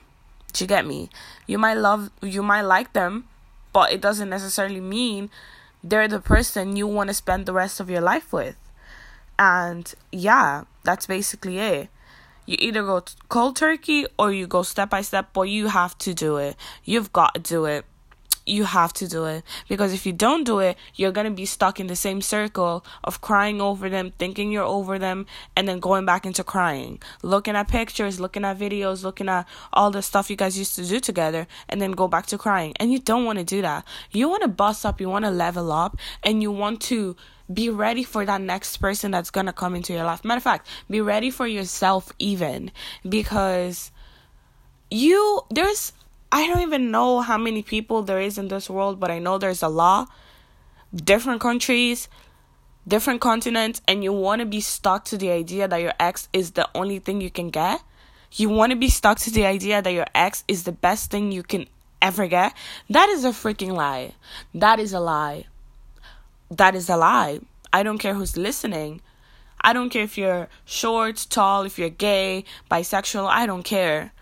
Do 0.51 0.65
you 0.65 0.67
get 0.67 0.85
me? 0.85 1.09
You 1.47 1.57
might 1.57 1.75
love, 1.75 2.11
you 2.21 2.43
might 2.43 2.63
like 2.63 2.91
them, 2.91 3.29
but 3.71 3.93
it 3.93 4.01
doesn't 4.01 4.29
necessarily 4.29 4.81
mean 4.81 5.29
they're 5.81 6.09
the 6.09 6.19
person 6.19 6.75
you 6.75 6.87
want 6.87 7.07
to 7.07 7.13
spend 7.13 7.45
the 7.45 7.53
rest 7.53 7.79
of 7.79 7.89
your 7.89 8.01
life 8.01 8.33
with. 8.33 8.57
And 9.39 9.91
yeah, 10.11 10.65
that's 10.83 11.07
basically 11.07 11.59
it 11.59 11.89
you 12.45 12.57
either 12.59 12.83
go 12.83 13.03
cold 13.29 13.55
turkey 13.55 14.05
or 14.17 14.31
you 14.31 14.47
go 14.47 14.63
step 14.63 14.89
by 14.89 15.01
step, 15.01 15.29
but 15.33 15.43
you 15.43 15.67
have 15.67 15.97
to 15.99 16.13
do 16.13 16.37
it. 16.37 16.55
You've 16.83 17.13
got 17.13 17.35
to 17.35 17.39
do 17.39 17.65
it. 17.65 17.85
You 18.45 18.65
have 18.65 18.93
to 18.93 19.07
do 19.07 19.25
it. 19.25 19.43
Because 19.67 19.93
if 19.93 20.05
you 20.05 20.13
don't 20.13 20.43
do 20.43 20.59
it 20.59 20.77
you're 20.95 21.11
going 21.11 21.25
to 21.25 21.31
be 21.31 21.45
stuck 21.45 21.79
in 21.79 21.87
the 21.87 21.95
same 21.95 22.21
circle 22.21 22.85
of 23.03 23.21
crying 23.21 23.61
over 23.61 23.89
them 23.89 24.11
thinking 24.17 24.51
you're 24.51 24.63
over 24.63 24.99
them 24.99 25.25
and 25.55 25.67
then 25.67 25.79
going 25.79 26.05
back 26.05 26.25
into 26.25 26.43
crying. 26.43 27.01
Looking 27.21 27.55
at 27.55 27.67
pictures 27.67 28.19
looking 28.19 28.45
at 28.45 28.57
videos 28.57 29.03
looking 29.03 29.29
at 29.29 29.47
all 29.71 29.91
the 29.91 30.01
stuff 30.01 30.29
you 30.29 30.35
guys 30.35 30.57
used 30.57 30.75
to 30.75 30.85
do 30.85 30.99
together 30.99 31.47
and 31.69 31.81
then 31.81 31.91
go 31.91 32.07
back 32.07 32.25
to 32.27 32.37
crying. 32.37 32.73
And 32.79 32.91
you 32.91 32.99
don't 32.99 33.25
want 33.25 33.39
to 33.39 33.45
do 33.45 33.61
that. 33.61 33.85
You 34.11 34.29
want 34.29 34.43
to 34.43 34.49
bust 34.49 34.85
up 34.85 34.99
you 34.99 35.09
want 35.09 35.25
to 35.25 35.31
level 35.31 35.71
up 35.71 35.97
and 36.23 36.41
you 36.41 36.51
want 36.51 36.81
to 36.81 37.15
be 37.53 37.69
ready 37.69 38.03
for 38.03 38.25
that 38.25 38.41
next 38.41 38.77
person 38.77 39.11
that's 39.11 39.29
going 39.29 39.45
to 39.45 39.53
come 39.53 39.75
into 39.75 39.93
your 39.93 40.05
life. 40.05 40.23
Matter 40.23 40.37
of 40.37 40.43
fact 40.43 40.67
be 40.89 41.01
ready 41.01 41.29
for 41.29 41.47
yourself 41.47 42.11
even. 42.19 42.71
Because 43.07 43.91
you 44.89 45.41
there's 45.49 45.93
I 46.33 46.47
don't 46.47 46.61
even 46.61 46.89
know 46.89 47.21
how 47.21 47.37
many 47.37 47.61
people 47.61 48.01
there 48.01 48.19
is 48.19 48.39
in 48.39 48.47
this 48.47 48.67
world, 48.67 48.99
but 48.99 49.11
I 49.11 49.19
know 49.19 49.37
there's 49.37 49.61
a 49.61 49.67
lot. 49.67 50.09
Different 50.95 51.41
countries, 51.41 52.09
different 52.87 53.21
continents, 53.21 53.83
and 53.87 54.03
you 54.03 54.11
want 54.11 54.39
to 54.39 54.47
be 54.47 54.59
stuck 54.59 55.05
to 55.05 55.17
the 55.19 55.29
idea 55.29 55.67
that 55.67 55.77
your 55.77 55.93
ex 55.99 56.29
is 56.33 56.53
the 56.53 56.67
only 56.73 56.97
thing 56.97 57.21
you 57.21 57.29
can 57.29 57.51
get. 57.51 57.83
You 58.31 58.49
want 58.49 58.71
to 58.71 58.75
be 58.75 58.89
stuck 58.89 59.19
to 59.19 59.29
the 59.29 59.45
idea 59.45 59.83
that 59.83 59.91
your 59.91 60.07
ex 60.15 60.43
is 60.47 60.63
the 60.63 60.71
best 60.71 61.11
thing 61.11 61.31
you 61.31 61.43
can 61.43 61.67
ever 62.01 62.25
get. 62.25 62.55
That 62.89 63.09
is 63.09 63.25
a 63.25 63.29
freaking 63.29 63.73
lie. 63.73 64.15
That 64.55 64.79
is 64.79 64.91
a 64.91 64.99
lie. 64.99 65.45
That 66.49 66.73
is 66.73 66.89
a 66.89 66.97
lie. 66.97 67.41
I 67.71 67.83
don't 67.83 67.99
care 67.99 68.15
who's 68.15 68.37
listening. 68.37 69.01
I 69.61 69.71
don't 69.71 69.91
care 69.91 70.01
if 70.01 70.17
you're 70.17 70.49
short, 70.65 71.27
tall, 71.29 71.61
if 71.61 71.77
you're 71.77 71.89
gay, 71.89 72.43
bisexual, 72.71 73.27
I 73.27 73.45
don't 73.45 73.61
care. 73.61 74.13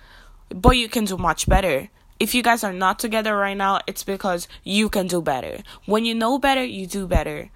But 0.50 0.72
you 0.72 0.90
can 0.90 1.06
do 1.06 1.16
much 1.16 1.48
better 1.48 1.90
if 2.22 2.36
you 2.36 2.44
guys 2.44 2.64
are 2.64 2.72
not 2.72 3.00
together 3.00 3.36
right 3.36 3.58
now, 3.58 3.80
it's 3.88 4.04
because 4.04 4.48
you 4.64 4.90
can 4.90 5.08
do 5.08 5.24
better. 5.24 5.58
When 5.88 6.06
you 6.06 6.14
know 6.14 6.38
better, 6.38 6.64
you 6.64 6.86
do 6.86 7.08
better. 7.08 7.50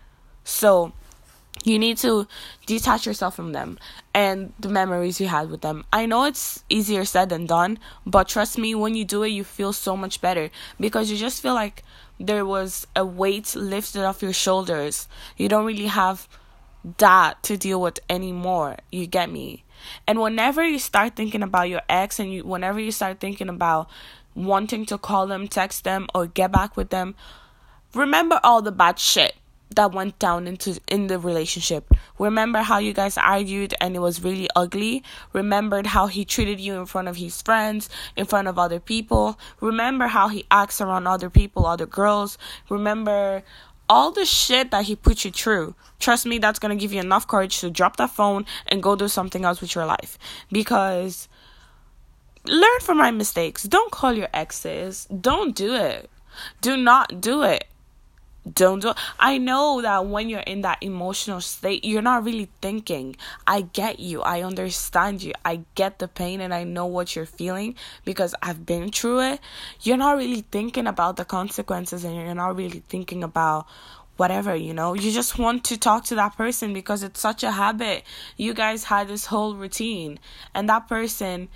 So, 0.44 0.92
you 1.64 1.78
need 1.78 1.98
to 2.00 2.28
detach 2.66 3.06
yourself 3.06 3.36
from 3.36 3.52
them 3.52 3.78
and 4.16 4.54
the 4.60 4.68
memories 4.68 5.22
you 5.22 5.28
had 5.28 5.52
with 5.52 5.62
them. 5.62 5.86
I 5.94 6.08
know 6.08 6.24
it's 6.24 6.64
easier 6.68 7.06
said 7.06 7.30
than 7.30 7.46
done, 7.46 7.78
but 8.08 8.28
trust 8.28 8.58
me, 8.58 8.74
when 8.74 8.96
you 8.96 9.06
do 9.06 9.22
it, 9.22 9.28
you 9.28 9.44
feel 9.44 9.72
so 9.72 9.96
much 9.96 10.20
better 10.20 10.50
because 10.80 11.12
you 11.12 11.18
just 11.18 11.44
feel 11.44 11.54
like 11.54 11.84
there 12.20 12.44
was 12.44 12.88
a 12.96 13.06
weight 13.06 13.56
lifted 13.56 14.04
off 14.04 14.24
your 14.24 14.34
shoulders. 14.34 15.08
You 15.38 15.48
don't 15.48 15.66
really 15.66 15.88
have 15.88 16.28
that 16.98 17.44
to 17.44 17.56
deal 17.56 17.80
with 17.80 18.00
anymore. 18.10 18.78
You 18.92 19.06
get 19.06 19.30
me? 19.30 19.64
And 20.08 20.20
whenever 20.20 20.66
you 20.66 20.80
start 20.80 21.16
thinking 21.16 21.44
about 21.44 21.70
your 21.70 21.82
ex 21.88 22.20
and 22.20 22.34
you 22.34 22.44
whenever 22.44 22.80
you 22.80 22.92
start 22.92 23.20
thinking 23.20 23.50
about 23.50 23.90
wanting 24.36 24.86
to 24.88 24.98
call 24.98 25.28
them, 25.28 25.48
text 25.48 25.84
them, 25.84 26.08
or 26.14 26.28
get 26.28 26.52
back 26.52 26.78
with 26.78 26.90
them. 26.90 27.16
Remember 27.94 28.40
all 28.44 28.62
the 28.62 28.72
bad 28.72 29.00
shit 29.00 29.36
that 29.76 29.92
went 29.92 30.20
down 30.20 30.48
into 30.48 30.80
in 30.88 31.08
the 31.08 31.18
relationship. 31.18 31.94
Remember 32.20 32.60
how 32.60 32.78
you 32.78 32.94
guys 32.94 33.18
argued 33.18 33.74
and 33.82 33.96
it 33.96 34.00
was 34.00 34.24
really 34.24 34.48
ugly. 34.56 35.04
Remembered 35.34 35.88
how 35.88 36.08
he 36.08 36.26
treated 36.26 36.60
you 36.60 36.76
in 36.76 36.86
front 36.86 37.08
of 37.08 37.18
his 37.18 37.42
friends, 37.42 37.90
in 38.16 38.26
front 38.26 38.48
of 38.48 38.60
other 38.60 38.80
people. 38.80 39.40
Remember 39.62 40.08
how 40.08 40.28
he 40.28 40.46
acts 40.52 40.82
around 40.82 41.08
other 41.08 41.30
people, 41.30 41.66
other 41.66 41.86
girls. 41.86 42.38
Remember 42.70 43.44
all 43.90 44.12
the 44.12 44.26
shit 44.26 44.72
that 44.72 44.86
he 44.86 44.96
put 44.96 45.26
you 45.26 45.32
through. 45.32 45.76
Trust 46.00 46.26
me, 46.26 46.38
that's 46.38 46.60
gonna 46.60 46.76
give 46.76 46.94
you 46.94 47.00
enough 47.00 47.28
courage 47.28 47.60
to 47.60 47.70
drop 47.70 47.98
that 47.98 48.12
phone 48.12 48.46
and 48.68 48.82
go 48.82 48.96
do 48.96 49.08
something 49.08 49.46
else 49.46 49.62
with 49.62 49.76
your 49.76 49.86
life. 49.86 50.18
Because 50.52 51.28
learn 52.48 52.80
from 52.82 52.98
my 52.98 53.12
mistakes. 53.12 53.64
Don't 53.64 53.92
call 53.92 54.14
your 54.14 54.30
exes. 54.34 55.06
Don't 55.06 55.56
do 55.56 55.76
it. 55.76 56.10
Do 56.62 56.78
not 56.78 57.22
do 57.22 57.44
it. 57.44 57.66
Don't 58.54 58.80
do 58.80 58.90
it. 58.90 58.98
I 59.20 59.40
know 59.40 59.82
that 59.82 60.06
when 60.06 60.30
you're 60.30 60.42
in 60.42 60.62
that 60.62 60.78
emotional 60.82 61.42
state, 61.42 61.84
you're 61.84 62.04
not 62.04 62.24
really 62.24 62.48
thinking. 62.62 63.16
I 63.48 63.62
get 63.62 64.00
you. 64.00 64.22
I 64.22 64.44
understand 64.44 65.24
you. 65.24 65.34
I 65.44 65.62
get 65.74 65.98
the 65.98 66.08
pain 66.08 66.42
and 66.42 66.54
I 66.54 66.64
know 66.64 66.86
what 66.86 67.16
you're 67.16 67.26
feeling 67.26 67.76
because 68.04 68.36
I've 68.44 68.66
been 68.66 68.92
through 68.92 69.22
it. 69.22 69.40
You're 69.82 69.98
not 69.98 70.18
really 70.18 70.42
thinking 70.42 70.86
about 70.86 71.18
the 71.18 71.26
consequences 71.26 72.04
and 72.04 72.16
you're 72.16 72.36
not 72.36 72.56
really 72.56 72.84
thinking 72.88 73.24
about 73.24 73.66
whatever, 74.18 74.56
you 74.56 74.74
know. 74.74 74.94
You 74.94 75.12
just 75.12 75.40
want 75.40 75.64
to 75.66 75.78
talk 75.78 76.06
to 76.06 76.16
that 76.16 76.38
person 76.38 76.72
because 76.74 77.02
it's 77.02 77.20
such 77.20 77.44
a 77.44 77.52
habit. 77.52 78.04
You 78.38 78.54
guys 78.54 78.84
had 78.86 79.08
this 79.08 79.26
whole 79.26 79.56
routine 79.56 80.20
and 80.54 80.70
that 80.70 80.88
person 80.88 81.50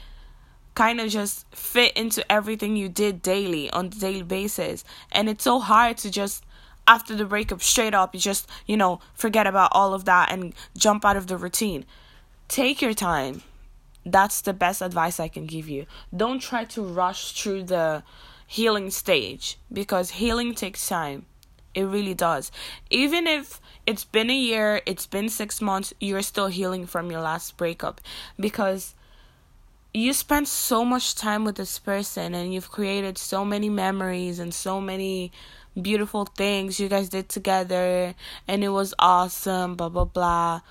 kind 0.80 1.02
of 1.02 1.10
just 1.10 1.46
fit 1.54 1.92
into 1.98 2.22
everything 2.32 2.78
you 2.78 2.88
did 2.88 3.22
daily 3.22 3.70
on 3.72 3.90
the 3.90 3.98
daily 3.98 4.24
basis. 4.24 4.86
And 5.12 5.28
it's 5.28 5.44
so 5.44 5.60
hard 5.60 5.98
to 5.98 6.10
just 6.10 6.46
after 6.88 7.18
the 7.18 7.26
breakup 7.26 7.62
straight 7.62 7.94
up 7.94 8.16
you 8.16 8.22
just, 8.22 8.50
you 8.66 8.78
know, 8.78 9.02
forget 9.14 9.46
about 9.46 9.72
all 9.74 9.94
of 9.94 10.06
that 10.06 10.32
and 10.32 10.54
jump 10.78 11.04
out 11.04 11.18
of 11.18 11.28
the 11.28 11.36
routine. 11.36 11.84
Take 12.48 12.82
your 12.82 12.94
time. 12.94 13.42
That's 14.06 14.40
the 14.40 14.54
best 14.54 14.82
advice 14.82 15.20
I 15.20 15.28
can 15.28 15.48
give 15.48 15.68
you. 15.68 15.86
Don't 16.16 16.40
try 16.40 16.64
to 16.76 16.82
rush 16.82 17.34
through 17.34 17.64
the 17.64 18.04
healing 18.48 18.90
stage 18.90 19.58
because 19.74 20.12
healing 20.12 20.56
takes 20.56 20.88
time. 20.88 21.26
It 21.76 21.84
really 21.84 22.14
does. 22.14 22.54
Even 22.90 23.28
if 23.28 23.60
it's 23.86 24.06
been 24.06 24.30
a 24.30 24.44
year, 24.52 24.82
it's 24.86 25.08
been 25.08 25.28
6 25.28 25.62
months, 25.62 25.94
you're 26.00 26.22
still 26.22 26.48
healing 26.48 26.86
from 26.86 27.12
your 27.12 27.20
last 27.20 27.58
breakup 27.58 28.00
because 28.40 28.96
you 29.94 30.14
spent 30.14 30.48
so 30.48 30.86
much 30.86 31.16
time 31.16 31.44
with 31.44 31.56
this 31.56 31.80
person 31.80 32.36
and 32.36 32.54
you've 32.54 32.70
created 32.70 33.18
so 33.18 33.44
many 33.44 33.70
memories 33.70 34.40
and 34.40 34.54
so 34.54 34.80
many 34.80 35.32
beautiful 35.80 36.26
things 36.26 36.80
you 36.80 36.90
guys 36.90 37.10
did 37.10 37.30
together 37.30 38.14
and 38.48 38.64
it 38.64 38.70
was 38.70 38.94
awesome 39.00 39.76
blah 39.76 39.90
blah 39.90 40.06
blah. 40.06 40.62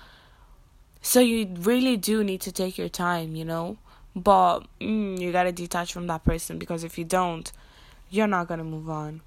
So 1.01 1.19
you 1.19 1.47
really 1.59 1.97
do 1.97 2.23
need 2.23 2.41
to 2.41 2.51
take 2.51 2.77
your 2.77 2.89
time 2.89 3.35
you 3.35 3.45
know? 3.45 3.77
But 4.15 4.61
mm, 4.79 5.19
you 5.19 5.31
gotta 5.31 5.51
detach 5.51 5.93
from 5.93 6.07
that 6.07 6.23
person 6.23 6.57
because 6.57 6.83
if 6.83 6.97
you 6.97 7.03
don't 7.03 7.51
you're 8.09 8.27
not 8.27 8.47
gonna 8.47 8.63
move 8.63 8.89
on. 8.89 9.21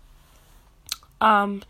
Um 1.21 1.63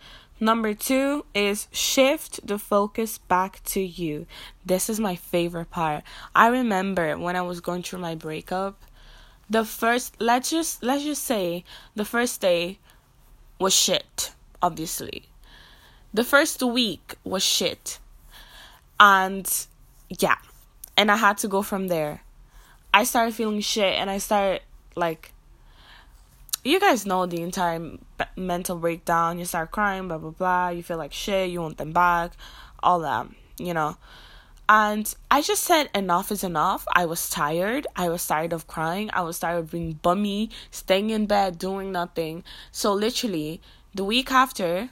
Number 0.42 0.74
two 0.74 1.24
is 1.34 1.68
shift 1.70 2.44
the 2.44 2.58
focus 2.58 3.18
back 3.18 3.62
to 3.66 3.80
you. 3.80 4.26
This 4.66 4.90
is 4.90 4.98
my 4.98 5.14
favorite 5.14 5.70
part. 5.70 6.02
I 6.34 6.48
remember 6.48 7.16
when 7.16 7.36
I 7.36 7.42
was 7.42 7.60
going 7.60 7.84
through 7.84 8.00
my 8.00 8.16
breakup, 8.16 8.82
the 9.48 9.64
first 9.64 10.16
let's 10.18 10.50
just 10.50 10.82
let's 10.82 11.04
just 11.04 11.22
say 11.22 11.62
the 11.94 12.04
first 12.04 12.40
day 12.40 12.80
was 13.60 13.72
shit, 13.72 14.32
obviously. 14.60 15.28
The 16.12 16.24
first 16.24 16.60
week 16.60 17.14
was 17.22 17.44
shit. 17.44 18.00
And 18.98 19.46
yeah. 20.08 20.38
And 20.96 21.12
I 21.12 21.18
had 21.18 21.38
to 21.38 21.46
go 21.46 21.62
from 21.62 21.86
there. 21.86 22.22
I 22.92 23.04
started 23.04 23.36
feeling 23.36 23.60
shit 23.60 23.94
and 23.94 24.10
I 24.10 24.18
started 24.18 24.62
like 24.96 25.31
you 26.64 26.80
guys 26.80 27.06
know 27.06 27.26
the 27.26 27.42
entire 27.42 27.98
mental 28.36 28.76
breakdown. 28.76 29.38
You 29.38 29.44
start 29.44 29.70
crying, 29.70 30.08
blah 30.08 30.18
blah 30.18 30.30
blah. 30.30 30.68
You 30.68 30.82
feel 30.82 30.98
like 30.98 31.12
shit. 31.12 31.50
You 31.50 31.60
want 31.60 31.78
them 31.78 31.92
back, 31.92 32.32
all 32.82 33.00
that, 33.00 33.26
you 33.58 33.74
know. 33.74 33.96
And 34.68 35.12
I 35.30 35.42
just 35.42 35.64
said 35.64 35.90
enough 35.94 36.30
is 36.30 36.44
enough. 36.44 36.86
I 36.92 37.04
was 37.04 37.28
tired. 37.28 37.86
I 37.96 38.08
was 38.08 38.26
tired 38.26 38.52
of 38.52 38.66
crying. 38.66 39.10
I 39.12 39.22
was 39.22 39.38
tired 39.38 39.58
of 39.58 39.70
being 39.72 39.94
bummy, 39.94 40.50
staying 40.70 41.10
in 41.10 41.26
bed, 41.26 41.58
doing 41.58 41.92
nothing. 41.92 42.44
So 42.70 42.94
literally, 42.94 43.60
the 43.94 44.04
week 44.04 44.30
after, 44.30 44.90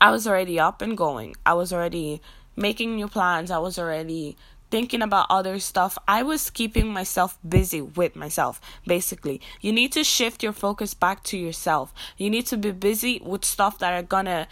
I 0.00 0.10
was 0.10 0.26
already 0.26 0.60
up 0.60 0.82
and 0.82 0.96
going. 0.96 1.34
I 1.46 1.54
was 1.54 1.72
already 1.72 2.20
making 2.54 2.96
new 2.96 3.08
plans. 3.08 3.50
I 3.50 3.58
was 3.58 3.78
already 3.78 4.36
thinking 4.72 5.02
about 5.02 5.26
other 5.28 5.58
stuff. 5.58 5.98
I 6.08 6.22
was 6.22 6.48
keeping 6.48 6.90
myself 6.90 7.38
busy 7.46 7.82
with 7.82 8.16
myself, 8.16 8.58
basically. 8.86 9.38
You 9.60 9.70
need 9.70 9.92
to 9.92 10.02
shift 10.02 10.42
your 10.42 10.54
focus 10.54 10.94
back 10.94 11.22
to 11.24 11.36
yourself. 11.36 11.92
You 12.16 12.30
need 12.30 12.46
to 12.46 12.56
be 12.56 12.70
busy 12.70 13.20
with 13.22 13.44
stuff 13.44 13.78
that 13.80 13.92
are 13.92 14.02
gonna 14.02 14.48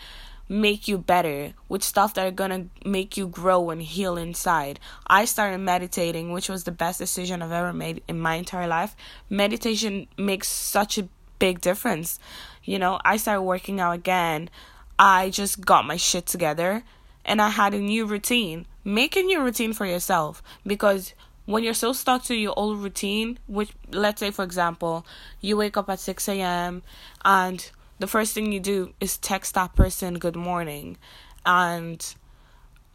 make 0.46 0.86
you 0.86 0.98
better, 0.98 1.54
with 1.70 1.82
stuff 1.82 2.12
that 2.14 2.26
are 2.26 2.38
gonna 2.42 2.66
make 2.84 3.16
you 3.16 3.28
grow 3.28 3.70
and 3.70 3.80
heal 3.80 4.18
inside. 4.18 4.78
I 5.06 5.24
started 5.24 5.58
meditating, 5.58 6.32
which 6.32 6.50
was 6.50 6.64
the 6.64 6.70
best 6.72 6.98
decision 6.98 7.40
I've 7.40 7.50
ever 7.50 7.72
made 7.72 8.02
in 8.06 8.20
my 8.20 8.34
entire 8.34 8.68
life. 8.68 8.94
Meditation 9.30 10.06
makes 10.18 10.48
such 10.48 10.98
a 10.98 11.08
big 11.38 11.62
difference. 11.62 12.18
You 12.62 12.78
know, 12.78 13.00
I 13.06 13.16
started 13.16 13.40
working 13.42 13.80
out 13.80 13.92
again. 13.92 14.50
I 14.98 15.30
just 15.30 15.64
got 15.64 15.86
my 15.86 15.96
shit 15.96 16.26
together 16.26 16.84
and 17.30 17.40
I 17.40 17.48
had 17.48 17.72
a 17.74 17.78
new 17.78 18.04
routine 18.04 18.66
make 18.84 19.16
a 19.16 19.22
new 19.22 19.40
routine 19.42 19.72
for 19.72 19.86
yourself 19.86 20.42
because 20.66 21.14
when 21.46 21.62
you're 21.64 21.74
so 21.74 21.92
stuck 21.92 22.24
to 22.24 22.34
your 22.34 22.54
old 22.56 22.82
routine, 22.82 23.38
which 23.46 23.70
let's 23.90 24.20
say 24.20 24.30
for 24.30 24.44
example, 24.44 25.06
you 25.40 25.56
wake 25.56 25.76
up 25.76 25.88
at 25.88 26.00
six 26.00 26.28
AM 26.28 26.82
and 27.24 27.70
the 27.98 28.06
first 28.06 28.34
thing 28.34 28.52
you 28.52 28.60
do 28.60 28.92
is 29.00 29.16
text 29.18 29.54
that 29.54 29.74
person 29.74 30.18
good 30.18 30.36
morning 30.36 30.96
and 31.44 32.14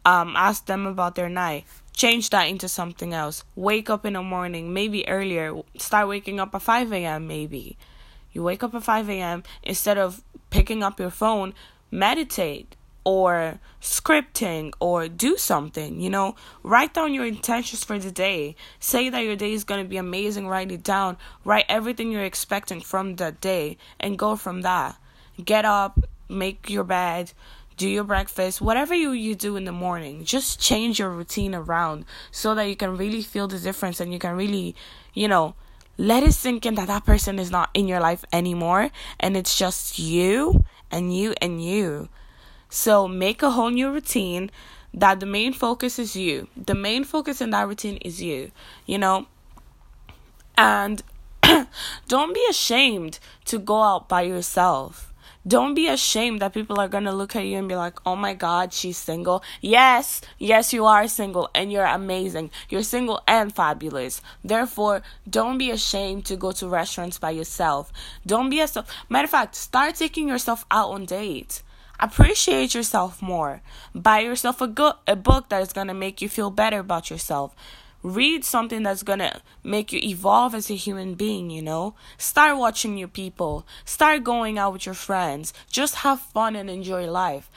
um 0.04 0.34
ask 0.36 0.66
them 0.66 0.86
about 0.86 1.14
their 1.14 1.28
night. 1.28 1.64
Change 1.92 2.28
that 2.30 2.44
into 2.44 2.68
something 2.68 3.14
else. 3.14 3.42
Wake 3.54 3.88
up 3.88 4.04
in 4.04 4.12
the 4.12 4.22
morning, 4.22 4.72
maybe 4.72 5.08
earlier. 5.08 5.54
Start 5.78 6.08
waking 6.08 6.38
up 6.40 6.54
at 6.54 6.62
five 6.62 6.92
AM 6.92 7.26
maybe. 7.26 7.78
You 8.32 8.42
wake 8.42 8.62
up 8.62 8.74
at 8.74 8.82
5 8.82 9.08
a.m. 9.08 9.44
Instead 9.62 9.96
of 9.96 10.22
picking 10.50 10.82
up 10.82 11.00
your 11.00 11.08
phone, 11.08 11.54
meditate 11.90 12.76
or 13.06 13.60
scripting 13.80 14.72
or 14.80 15.06
do 15.06 15.36
something, 15.36 16.00
you 16.00 16.10
know, 16.10 16.34
write 16.64 16.92
down 16.92 17.14
your 17.14 17.24
intentions 17.24 17.84
for 17.84 18.00
the 18.00 18.10
day. 18.10 18.56
Say 18.80 19.08
that 19.10 19.20
your 19.20 19.36
day 19.36 19.52
is 19.52 19.62
going 19.62 19.80
to 19.80 19.88
be 19.88 19.96
amazing, 19.96 20.48
write 20.48 20.72
it 20.72 20.82
down, 20.82 21.16
write 21.44 21.66
everything 21.68 22.10
you're 22.10 22.24
expecting 22.24 22.80
from 22.80 23.14
that 23.16 23.40
day 23.40 23.78
and 24.00 24.18
go 24.18 24.34
from 24.34 24.62
that. 24.62 24.96
Get 25.42 25.64
up, 25.64 26.00
make 26.28 26.68
your 26.68 26.82
bed, 26.82 27.32
do 27.76 27.88
your 27.88 28.02
breakfast, 28.02 28.60
whatever 28.60 28.92
you, 28.92 29.12
you 29.12 29.36
do 29.36 29.54
in 29.54 29.66
the 29.66 29.72
morning, 29.72 30.24
just 30.24 30.58
change 30.58 30.98
your 30.98 31.10
routine 31.10 31.54
around 31.54 32.06
so 32.32 32.56
that 32.56 32.64
you 32.64 32.74
can 32.74 32.96
really 32.96 33.22
feel 33.22 33.46
the 33.46 33.60
difference 33.60 34.00
and 34.00 34.12
you 34.12 34.18
can 34.18 34.34
really, 34.34 34.74
you 35.14 35.28
know, 35.28 35.54
let 35.96 36.24
it 36.24 36.32
sink 36.32 36.66
in 36.66 36.74
that 36.74 36.88
that 36.88 37.04
person 37.06 37.38
is 37.38 37.52
not 37.52 37.70
in 37.72 37.86
your 37.86 38.00
life 38.00 38.24
anymore 38.32 38.90
and 39.20 39.36
it's 39.36 39.56
just 39.56 39.96
you 39.96 40.64
and 40.90 41.16
you 41.16 41.34
and 41.40 41.64
you. 41.64 42.08
So 42.76 43.08
make 43.08 43.42
a 43.42 43.52
whole 43.52 43.70
new 43.70 43.90
routine 43.90 44.50
that 44.92 45.18
the 45.18 45.24
main 45.24 45.54
focus 45.54 45.98
is 45.98 46.14
you. 46.14 46.48
The 46.54 46.74
main 46.74 47.04
focus 47.04 47.40
in 47.40 47.48
that 47.50 47.66
routine 47.66 47.96
is 48.02 48.20
you, 48.20 48.52
you 48.84 48.98
know? 48.98 49.28
And 50.58 51.02
don't 52.08 52.34
be 52.34 52.46
ashamed 52.50 53.18
to 53.46 53.58
go 53.58 53.82
out 53.82 54.10
by 54.10 54.22
yourself. 54.22 55.14
Don't 55.46 55.72
be 55.72 55.88
ashamed 55.88 56.42
that 56.42 56.52
people 56.52 56.78
are 56.78 56.86
gonna 56.86 57.14
look 57.14 57.34
at 57.34 57.46
you 57.46 57.56
and 57.56 57.66
be 57.66 57.76
like, 57.76 57.98
oh 58.04 58.14
my 58.14 58.34
god, 58.34 58.74
she's 58.74 58.98
single. 58.98 59.42
Yes, 59.62 60.20
yes, 60.38 60.74
you 60.74 60.84
are 60.84 61.08
single 61.08 61.48
and 61.54 61.72
you're 61.72 61.86
amazing. 61.86 62.50
You're 62.68 62.82
single 62.82 63.22
and 63.26 63.56
fabulous. 63.56 64.20
Therefore, 64.44 65.00
don't 65.28 65.56
be 65.56 65.70
ashamed 65.70 66.26
to 66.26 66.36
go 66.36 66.52
to 66.52 66.68
restaurants 66.68 67.18
by 67.18 67.30
yourself. 67.30 67.90
Don't 68.26 68.50
be 68.50 68.60
a 68.60 68.68
matter 69.08 69.24
of 69.24 69.30
fact, 69.30 69.54
start 69.54 69.94
taking 69.94 70.28
yourself 70.28 70.66
out 70.70 70.90
on 70.90 71.06
dates. 71.06 71.62
Appreciate 71.98 72.74
yourself 72.74 73.22
more. 73.22 73.62
Buy 73.94 74.20
yourself 74.20 74.60
a 74.60 74.66
good 74.66 74.94
a 75.06 75.16
book 75.16 75.48
that 75.48 75.62
is 75.62 75.72
gonna 75.72 75.94
make 75.94 76.20
you 76.20 76.28
feel 76.28 76.50
better 76.50 76.80
about 76.80 77.10
yourself. 77.10 77.54
Read 78.02 78.44
something 78.44 78.82
that's 78.82 79.02
gonna 79.02 79.40
make 79.64 79.92
you 79.92 80.00
evolve 80.02 80.54
as 80.54 80.70
a 80.70 80.74
human 80.74 81.14
being, 81.14 81.50
you 81.50 81.62
know? 81.62 81.94
Start 82.18 82.58
watching 82.58 82.94
new 82.94 83.08
people. 83.08 83.66
Start 83.84 84.22
going 84.22 84.58
out 84.58 84.72
with 84.74 84.86
your 84.86 84.94
friends. 84.94 85.52
Just 85.70 85.96
have 85.96 86.20
fun 86.20 86.54
and 86.54 86.68
enjoy 86.68 87.10
life. 87.10 87.50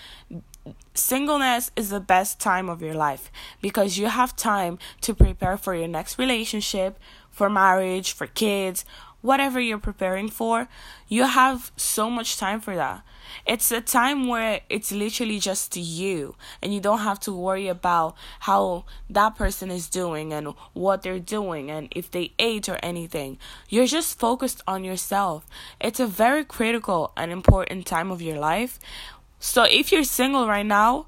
Singleness 0.93 1.71
is 1.75 1.89
the 1.89 1.99
best 1.99 2.39
time 2.39 2.69
of 2.69 2.81
your 2.81 2.93
life 2.93 3.31
because 3.61 3.97
you 3.97 4.07
have 4.07 4.35
time 4.35 4.77
to 5.01 5.13
prepare 5.13 5.57
for 5.57 5.73
your 5.73 5.87
next 5.87 6.17
relationship, 6.17 6.99
for 7.29 7.49
marriage, 7.49 8.11
for 8.11 8.27
kids, 8.27 8.85
whatever 9.21 9.59
you're 9.59 9.77
preparing 9.77 10.29
for, 10.29 10.67
you 11.07 11.23
have 11.23 11.71
so 11.75 12.09
much 12.09 12.37
time 12.37 12.61
for 12.61 12.75
that. 12.75 13.03
It's 13.45 13.71
a 13.71 13.81
time 13.81 14.27
where 14.27 14.61
it's 14.69 14.91
literally 14.91 15.39
just 15.39 15.75
you, 15.75 16.35
and 16.61 16.73
you 16.73 16.79
don't 16.79 16.99
have 16.99 17.19
to 17.21 17.33
worry 17.33 17.67
about 17.67 18.15
how 18.41 18.85
that 19.09 19.35
person 19.35 19.69
is 19.69 19.89
doing 19.89 20.33
and 20.33 20.53
what 20.73 21.03
they're 21.03 21.19
doing 21.19 21.69
and 21.69 21.89
if 21.95 22.09
they 22.09 22.33
ate 22.39 22.67
or 22.67 22.79
anything. 22.81 23.37
You're 23.67 23.87
just 23.87 24.17
focused 24.17 24.61
on 24.67 24.83
yourself. 24.83 25.45
It's 25.79 25.99
a 25.99 26.07
very 26.07 26.43
critical 26.43 27.11
and 27.15 27.31
important 27.31 27.85
time 27.85 28.11
of 28.11 28.21
your 28.21 28.39
life. 28.39 28.79
So 29.39 29.63
if 29.63 29.91
you're 29.91 30.03
single 30.03 30.47
right 30.47 30.65
now, 30.65 31.05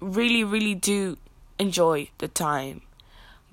really, 0.00 0.44
really 0.44 0.74
do 0.74 1.16
enjoy 1.58 2.10
the 2.18 2.28
time. 2.28 2.82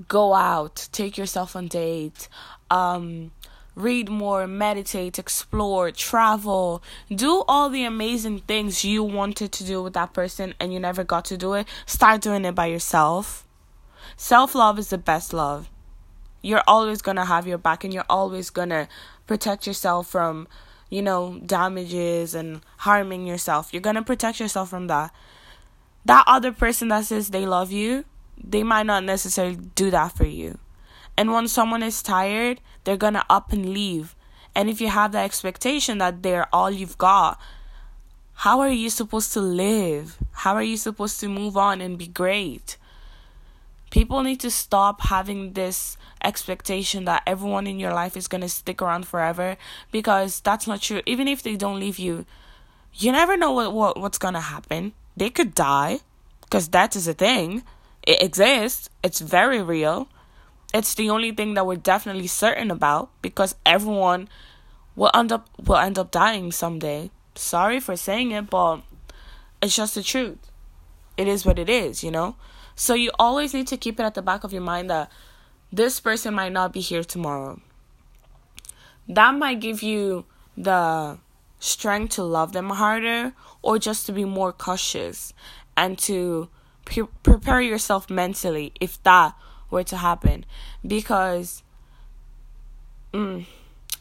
Go 0.07 0.33
out, 0.33 0.87
take 0.91 1.17
yourself 1.17 1.55
on 1.55 1.67
dates. 1.67 2.29
Um, 2.69 3.31
read 3.77 4.09
more, 4.09 4.47
meditate, 4.47 5.19
explore, 5.19 5.91
travel, 5.91 6.81
do 7.13 7.43
all 7.47 7.69
the 7.69 7.83
amazing 7.83 8.39
things 8.39 8.83
you 8.83 9.03
wanted 9.03 9.51
to 9.51 9.63
do 9.63 9.83
with 9.83 9.93
that 9.93 10.13
person 10.13 10.55
and 10.59 10.73
you 10.73 10.79
never 10.79 11.03
got 11.03 11.23
to 11.25 11.37
do 11.37 11.53
it. 11.53 11.67
Start 11.85 12.21
doing 12.21 12.43
it 12.43 12.55
by 12.55 12.65
yourself. 12.65 13.45
Self 14.15 14.55
love 14.55 14.79
is 14.79 14.89
the 14.89 14.97
best 14.97 15.31
love. 15.31 15.69
You're 16.41 16.63
always 16.65 17.03
gonna 17.03 17.25
have 17.25 17.45
your 17.45 17.59
back 17.59 17.83
and 17.83 17.93
you're 17.93 18.05
always 18.09 18.49
gonna 18.49 18.87
protect 19.27 19.67
yourself 19.67 20.07
from, 20.07 20.47
you 20.89 21.03
know, 21.03 21.39
damages 21.45 22.33
and 22.33 22.61
harming 22.77 23.27
yourself. 23.27 23.71
You're 23.71 23.81
gonna 23.81 24.03
protect 24.03 24.39
yourself 24.39 24.69
from 24.69 24.87
that. 24.87 25.13
That 26.03 26.23
other 26.25 26.51
person 26.51 26.87
that 26.87 27.05
says 27.05 27.29
they 27.29 27.45
love 27.45 27.71
you, 27.71 28.05
they 28.43 28.63
might 28.63 28.87
not 28.87 29.03
necessarily 29.03 29.57
do 29.75 29.91
that 29.91 30.17
for 30.17 30.25
you. 30.25 30.57
And 31.17 31.33
when 31.33 31.47
someone 31.47 31.83
is 31.83 32.03
tired, 32.03 32.61
they're 32.83 32.95
gonna 32.95 33.25
up 33.29 33.51
and 33.51 33.73
leave. 33.73 34.15
And 34.55 34.69
if 34.69 34.79
you 34.79 34.87
have 34.87 35.11
the 35.11 35.19
expectation 35.19 35.97
that 35.97 36.23
they're 36.23 36.47
all 36.53 36.71
you've 36.71 36.97
got, 36.97 37.39
how 38.41 38.59
are 38.59 38.69
you 38.69 38.91
supposed 38.91 39.33
to 39.33 39.41
live? 39.41 40.17
How 40.31 40.53
are 40.53 40.63
you 40.63 40.77
supposed 40.77 41.19
to 41.21 41.27
move 41.27 41.57
on 41.57 41.81
and 41.81 41.97
be 41.97 42.07
great? 42.07 42.77
People 43.89 44.21
need 44.21 44.39
to 44.41 44.51
stop 44.51 45.01
having 45.01 45.53
this 45.53 45.97
expectation 46.23 47.05
that 47.05 47.23
everyone 47.25 47.65
in 47.65 47.79
your 47.79 47.93
life 47.93 48.15
is 48.15 48.27
going 48.27 48.41
to 48.41 48.49
stick 48.49 48.81
around 48.81 49.07
forever 49.07 49.57
because 49.91 50.39
that's 50.41 50.67
not 50.67 50.81
true. 50.81 51.01
Even 51.05 51.27
if 51.27 51.41
they 51.41 51.55
don't 51.55 51.79
leave 51.79 51.97
you, 51.97 52.25
you 52.93 53.11
never 53.11 53.37
know 53.37 53.51
what, 53.53 53.73
what 53.73 53.99
what's 53.99 54.17
going 54.17 54.33
to 54.33 54.39
happen. 54.39 54.93
They 55.15 55.29
could 55.29 55.55
die 55.55 56.01
because 56.41 56.67
that 56.69 56.95
is 56.95 57.07
a 57.07 57.13
thing. 57.13 57.63
It 58.05 58.21
exists. 58.21 58.89
It's 59.03 59.19
very 59.19 59.61
real. 59.61 60.09
It's 60.73 60.93
the 60.95 61.09
only 61.09 61.31
thing 61.31 61.53
that 61.53 61.65
we're 61.65 61.75
definitely 61.77 62.27
certain 62.27 62.71
about 62.71 63.09
because 63.21 63.55
everyone 63.65 64.27
will 64.95 65.11
end 65.13 65.31
up 65.31 65.49
will 65.63 65.77
end 65.77 65.97
up 65.97 66.11
dying 66.11 66.51
someday. 66.51 67.09
Sorry 67.35 67.79
for 67.79 67.95
saying 67.95 68.31
it, 68.31 68.49
but 68.49 68.81
it's 69.61 69.75
just 69.75 69.95
the 69.95 70.03
truth. 70.03 70.39
It 71.15 71.27
is 71.27 71.45
what 71.45 71.57
it 71.57 71.69
is, 71.69 72.03
you 72.03 72.11
know? 72.11 72.35
So 72.75 72.93
you 72.93 73.11
always 73.17 73.53
need 73.53 73.67
to 73.67 73.77
keep 73.77 73.99
it 73.99 74.03
at 74.03 74.13
the 74.13 74.21
back 74.21 74.43
of 74.43 74.53
your 74.53 74.61
mind 74.61 74.89
that 74.89 75.11
this 75.71 75.99
person 75.99 76.33
might 76.33 76.51
not 76.51 76.73
be 76.73 76.81
here 76.81 77.03
tomorrow. 77.03 77.59
That 79.07 79.35
might 79.35 79.59
give 79.59 79.81
you 79.81 80.25
the 80.55 81.17
strength 81.59 82.15
to 82.15 82.23
love 82.23 82.53
them 82.53 82.69
harder 82.69 83.33
or 83.61 83.79
just 83.79 84.05
to 84.05 84.11
be 84.11 84.25
more 84.25 84.51
cautious 84.51 85.33
and 85.75 85.97
to 85.99 86.49
pre- 86.85 87.07
prepare 87.23 87.61
yourself 87.61 88.09
mentally 88.09 88.73
if 88.79 89.01
that 89.03 89.33
were 89.69 89.83
to 89.83 89.97
happen. 89.97 90.45
Because 90.85 91.63
mm, 93.13 93.45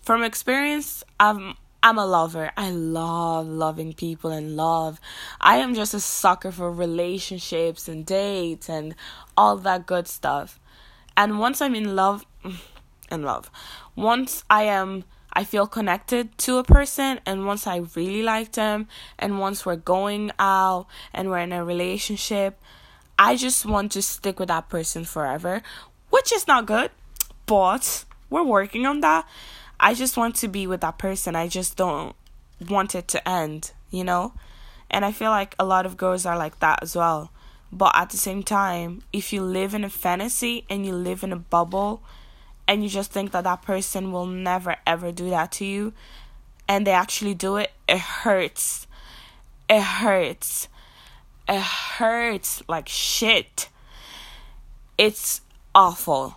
from 0.02 0.22
experience 0.22 1.04
i'm 1.18 1.56
i'm 1.82 1.98
a 1.98 2.06
lover. 2.06 2.50
I 2.56 2.70
love 2.70 3.46
loving 3.46 3.92
people 3.92 4.30
and 4.30 4.56
love. 4.56 5.00
I 5.40 5.56
am 5.58 5.74
just 5.74 5.94
a 5.94 6.00
sucker 6.00 6.50
for 6.50 6.72
relationships 6.72 7.86
and 7.86 8.04
dates 8.04 8.68
and 8.68 8.94
all 9.36 9.56
that 9.58 9.86
good 9.86 10.08
stuff. 10.08 10.58
And 11.16 11.38
once 11.38 11.60
i'm 11.60 11.74
in 11.74 11.94
love 11.96 12.24
in 13.10 13.22
love 13.22 13.50
once 13.94 14.44
i 14.50 14.64
am 14.64 15.04
I 15.32 15.44
feel 15.44 15.66
connected 15.66 16.38
to 16.38 16.56
a 16.56 16.64
person, 16.64 17.20
and 17.26 17.44
once 17.44 17.66
I 17.66 17.82
really 17.94 18.22
like 18.22 18.52
them, 18.52 18.88
and 19.18 19.38
once 19.38 19.66
we're 19.66 19.76
going 19.76 20.30
out 20.38 20.86
and 21.12 21.28
we're 21.28 21.40
in 21.40 21.52
a 21.52 21.62
relationship, 21.62 22.58
I 23.18 23.36
just 23.36 23.64
want 23.64 23.92
to 23.92 24.02
stick 24.02 24.38
with 24.38 24.48
that 24.48 24.68
person 24.68 25.04
forever, 25.04 25.62
which 26.10 26.32
is 26.32 26.46
not 26.46 26.66
good, 26.66 26.90
but 27.46 28.04
we're 28.28 28.42
working 28.42 28.84
on 28.84 29.00
that. 29.00 29.26
I 29.80 29.94
just 29.94 30.16
want 30.16 30.36
to 30.36 30.48
be 30.48 30.66
with 30.66 30.82
that 30.82 30.98
person. 30.98 31.34
I 31.34 31.48
just 31.48 31.76
don't 31.76 32.14
want 32.68 32.94
it 32.94 33.08
to 33.08 33.28
end, 33.28 33.72
you 33.90 34.04
know? 34.04 34.34
And 34.90 35.04
I 35.04 35.12
feel 35.12 35.30
like 35.30 35.54
a 35.58 35.64
lot 35.64 35.86
of 35.86 35.96
girls 35.96 36.26
are 36.26 36.36
like 36.36 36.60
that 36.60 36.82
as 36.82 36.94
well. 36.94 37.30
But 37.72 37.92
at 37.94 38.10
the 38.10 38.16
same 38.16 38.42
time, 38.42 39.02
if 39.12 39.32
you 39.32 39.42
live 39.42 39.74
in 39.74 39.84
a 39.84 39.90
fantasy 39.90 40.64
and 40.70 40.86
you 40.86 40.92
live 40.94 41.24
in 41.24 41.32
a 41.32 41.36
bubble 41.36 42.02
and 42.68 42.82
you 42.82 42.88
just 42.88 43.12
think 43.12 43.32
that 43.32 43.44
that 43.44 43.62
person 43.62 44.12
will 44.12 44.26
never 44.26 44.76
ever 44.86 45.10
do 45.12 45.30
that 45.30 45.52
to 45.52 45.64
you 45.64 45.92
and 46.68 46.86
they 46.86 46.92
actually 46.92 47.34
do 47.34 47.56
it, 47.56 47.72
it 47.88 47.98
hurts. 47.98 48.86
It 49.68 49.82
hurts 49.82 50.68
it 51.48 51.60
hurts 51.60 52.62
like 52.68 52.88
shit. 52.88 53.68
It's 54.98 55.40
awful. 55.74 56.36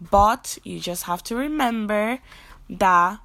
But 0.00 0.58
you 0.64 0.80
just 0.80 1.04
have 1.04 1.22
to 1.24 1.36
remember 1.36 2.20
that 2.70 3.20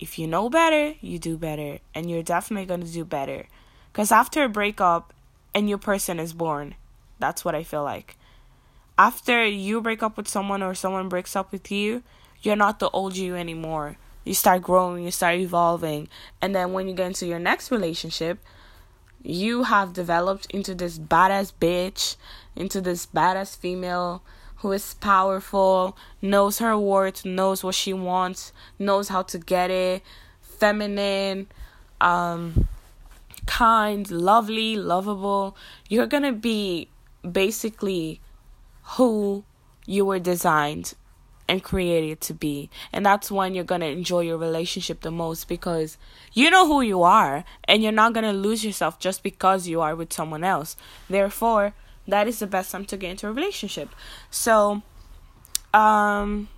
if 0.00 0.18
you 0.18 0.26
know 0.26 0.48
better, 0.48 0.94
you 1.00 1.18
do 1.18 1.36
better. 1.36 1.78
And 1.94 2.10
you're 2.10 2.22
definitely 2.22 2.66
going 2.66 2.84
to 2.84 2.92
do 2.92 3.04
better. 3.04 3.46
Because 3.92 4.12
after 4.12 4.44
a 4.44 4.48
breakup, 4.48 5.12
a 5.54 5.60
new 5.60 5.78
person 5.78 6.20
is 6.20 6.32
born. 6.32 6.74
That's 7.18 7.44
what 7.44 7.54
I 7.54 7.62
feel 7.62 7.82
like. 7.82 8.16
After 8.96 9.44
you 9.44 9.80
break 9.80 10.02
up 10.02 10.16
with 10.16 10.28
someone 10.28 10.62
or 10.62 10.74
someone 10.74 11.08
breaks 11.08 11.36
up 11.36 11.52
with 11.52 11.70
you, 11.70 12.02
you're 12.42 12.56
not 12.56 12.78
the 12.78 12.90
old 12.90 13.16
you 13.16 13.36
anymore. 13.36 13.96
You 14.24 14.34
start 14.34 14.62
growing, 14.62 15.04
you 15.04 15.10
start 15.10 15.36
evolving. 15.36 16.08
And 16.42 16.54
then 16.54 16.72
when 16.72 16.88
you 16.88 16.94
get 16.94 17.06
into 17.06 17.26
your 17.26 17.38
next 17.38 17.70
relationship, 17.70 18.38
you 19.22 19.64
have 19.64 19.92
developed 19.92 20.46
into 20.50 20.74
this 20.74 20.98
badass 20.98 21.52
bitch, 21.60 22.16
into 22.56 22.80
this 22.80 23.06
badass 23.06 23.56
female 23.56 24.22
who 24.56 24.72
is 24.72 24.94
powerful, 24.94 25.96
knows 26.20 26.58
her 26.58 26.76
worth, 26.76 27.24
knows 27.24 27.62
what 27.62 27.74
she 27.74 27.92
wants, 27.92 28.52
knows 28.78 29.08
how 29.08 29.22
to 29.22 29.38
get 29.38 29.70
it, 29.70 30.02
feminine, 30.40 31.46
um, 32.00 32.66
kind, 33.46 34.10
lovely, 34.10 34.76
lovable. 34.76 35.56
You're 35.88 36.06
gonna 36.06 36.32
be 36.32 36.88
basically 37.30 38.20
who 38.96 39.44
you 39.86 40.04
were 40.04 40.18
designed 40.18 40.94
and 41.48 41.62
created 41.62 42.20
to 42.20 42.34
be. 42.34 42.70
And 42.92 43.04
that's 43.04 43.30
when 43.30 43.54
you're 43.54 43.64
going 43.64 43.80
to 43.80 43.86
enjoy 43.88 44.20
your 44.20 44.36
relationship 44.36 45.00
the 45.00 45.10
most 45.10 45.48
because 45.48 45.96
you 46.32 46.50
know 46.50 46.66
who 46.66 46.82
you 46.82 47.02
are 47.02 47.44
and 47.64 47.82
you're 47.82 47.92
not 47.92 48.12
going 48.12 48.24
to 48.24 48.32
lose 48.32 48.64
yourself 48.64 48.98
just 48.98 49.22
because 49.22 49.66
you 49.66 49.80
are 49.80 49.96
with 49.96 50.12
someone 50.12 50.44
else. 50.44 50.76
Therefore, 51.08 51.74
that 52.06 52.28
is 52.28 52.38
the 52.38 52.46
best 52.46 52.70
time 52.70 52.84
to 52.86 52.96
get 52.96 53.10
into 53.10 53.28
a 53.28 53.32
relationship. 53.32 53.88
So, 54.30 54.82
um, 55.72 56.48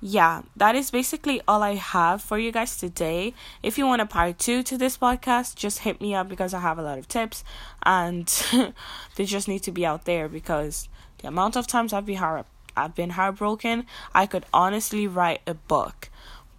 yeah, 0.00 0.42
that 0.56 0.74
is 0.74 0.90
basically 0.90 1.40
all 1.46 1.62
I 1.62 1.74
have 1.74 2.22
for 2.22 2.38
you 2.38 2.50
guys 2.50 2.76
today. 2.76 3.34
If 3.62 3.76
you 3.76 3.86
want 3.86 4.00
a 4.02 4.06
part 4.06 4.38
two 4.38 4.62
to 4.64 4.78
this 4.78 4.96
podcast, 4.96 5.56
just 5.56 5.80
hit 5.80 6.00
me 6.00 6.14
up 6.14 6.28
because 6.28 6.54
I 6.54 6.60
have 6.60 6.78
a 6.78 6.82
lot 6.82 6.98
of 6.98 7.06
tips 7.06 7.44
and 7.84 8.26
they 9.16 9.24
just 9.24 9.46
need 9.46 9.62
to 9.64 9.72
be 9.72 9.84
out 9.84 10.06
there 10.06 10.28
because 10.28 10.88
the 11.18 11.28
amount 11.28 11.56
of 11.56 11.66
times 11.66 11.92
I've 11.92 12.06
been 12.06 12.16
heart 12.16 12.46
I've 12.76 12.94
been 12.94 13.10
heartbroken, 13.10 13.86
I 14.14 14.26
could 14.26 14.44
honestly 14.52 15.06
write 15.06 15.42
a 15.46 15.54
book. 15.54 16.10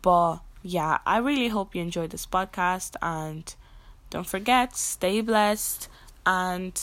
But 0.02 0.40
yeah, 0.64 1.00
I 1.06 1.18
really 1.18 1.50
hope 1.50 1.76
you 1.76 1.82
enjoyed 1.82 2.12
this 2.12 2.26
podcast 2.26 2.96
and 3.02 3.54
don't 4.10 4.28
forget, 4.28 4.76
stay 4.76 5.22
blessed 5.22 5.88
and 6.26 6.80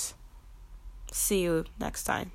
see 1.12 1.42
you 1.42 1.64
next 1.78 2.04
time. 2.04 2.32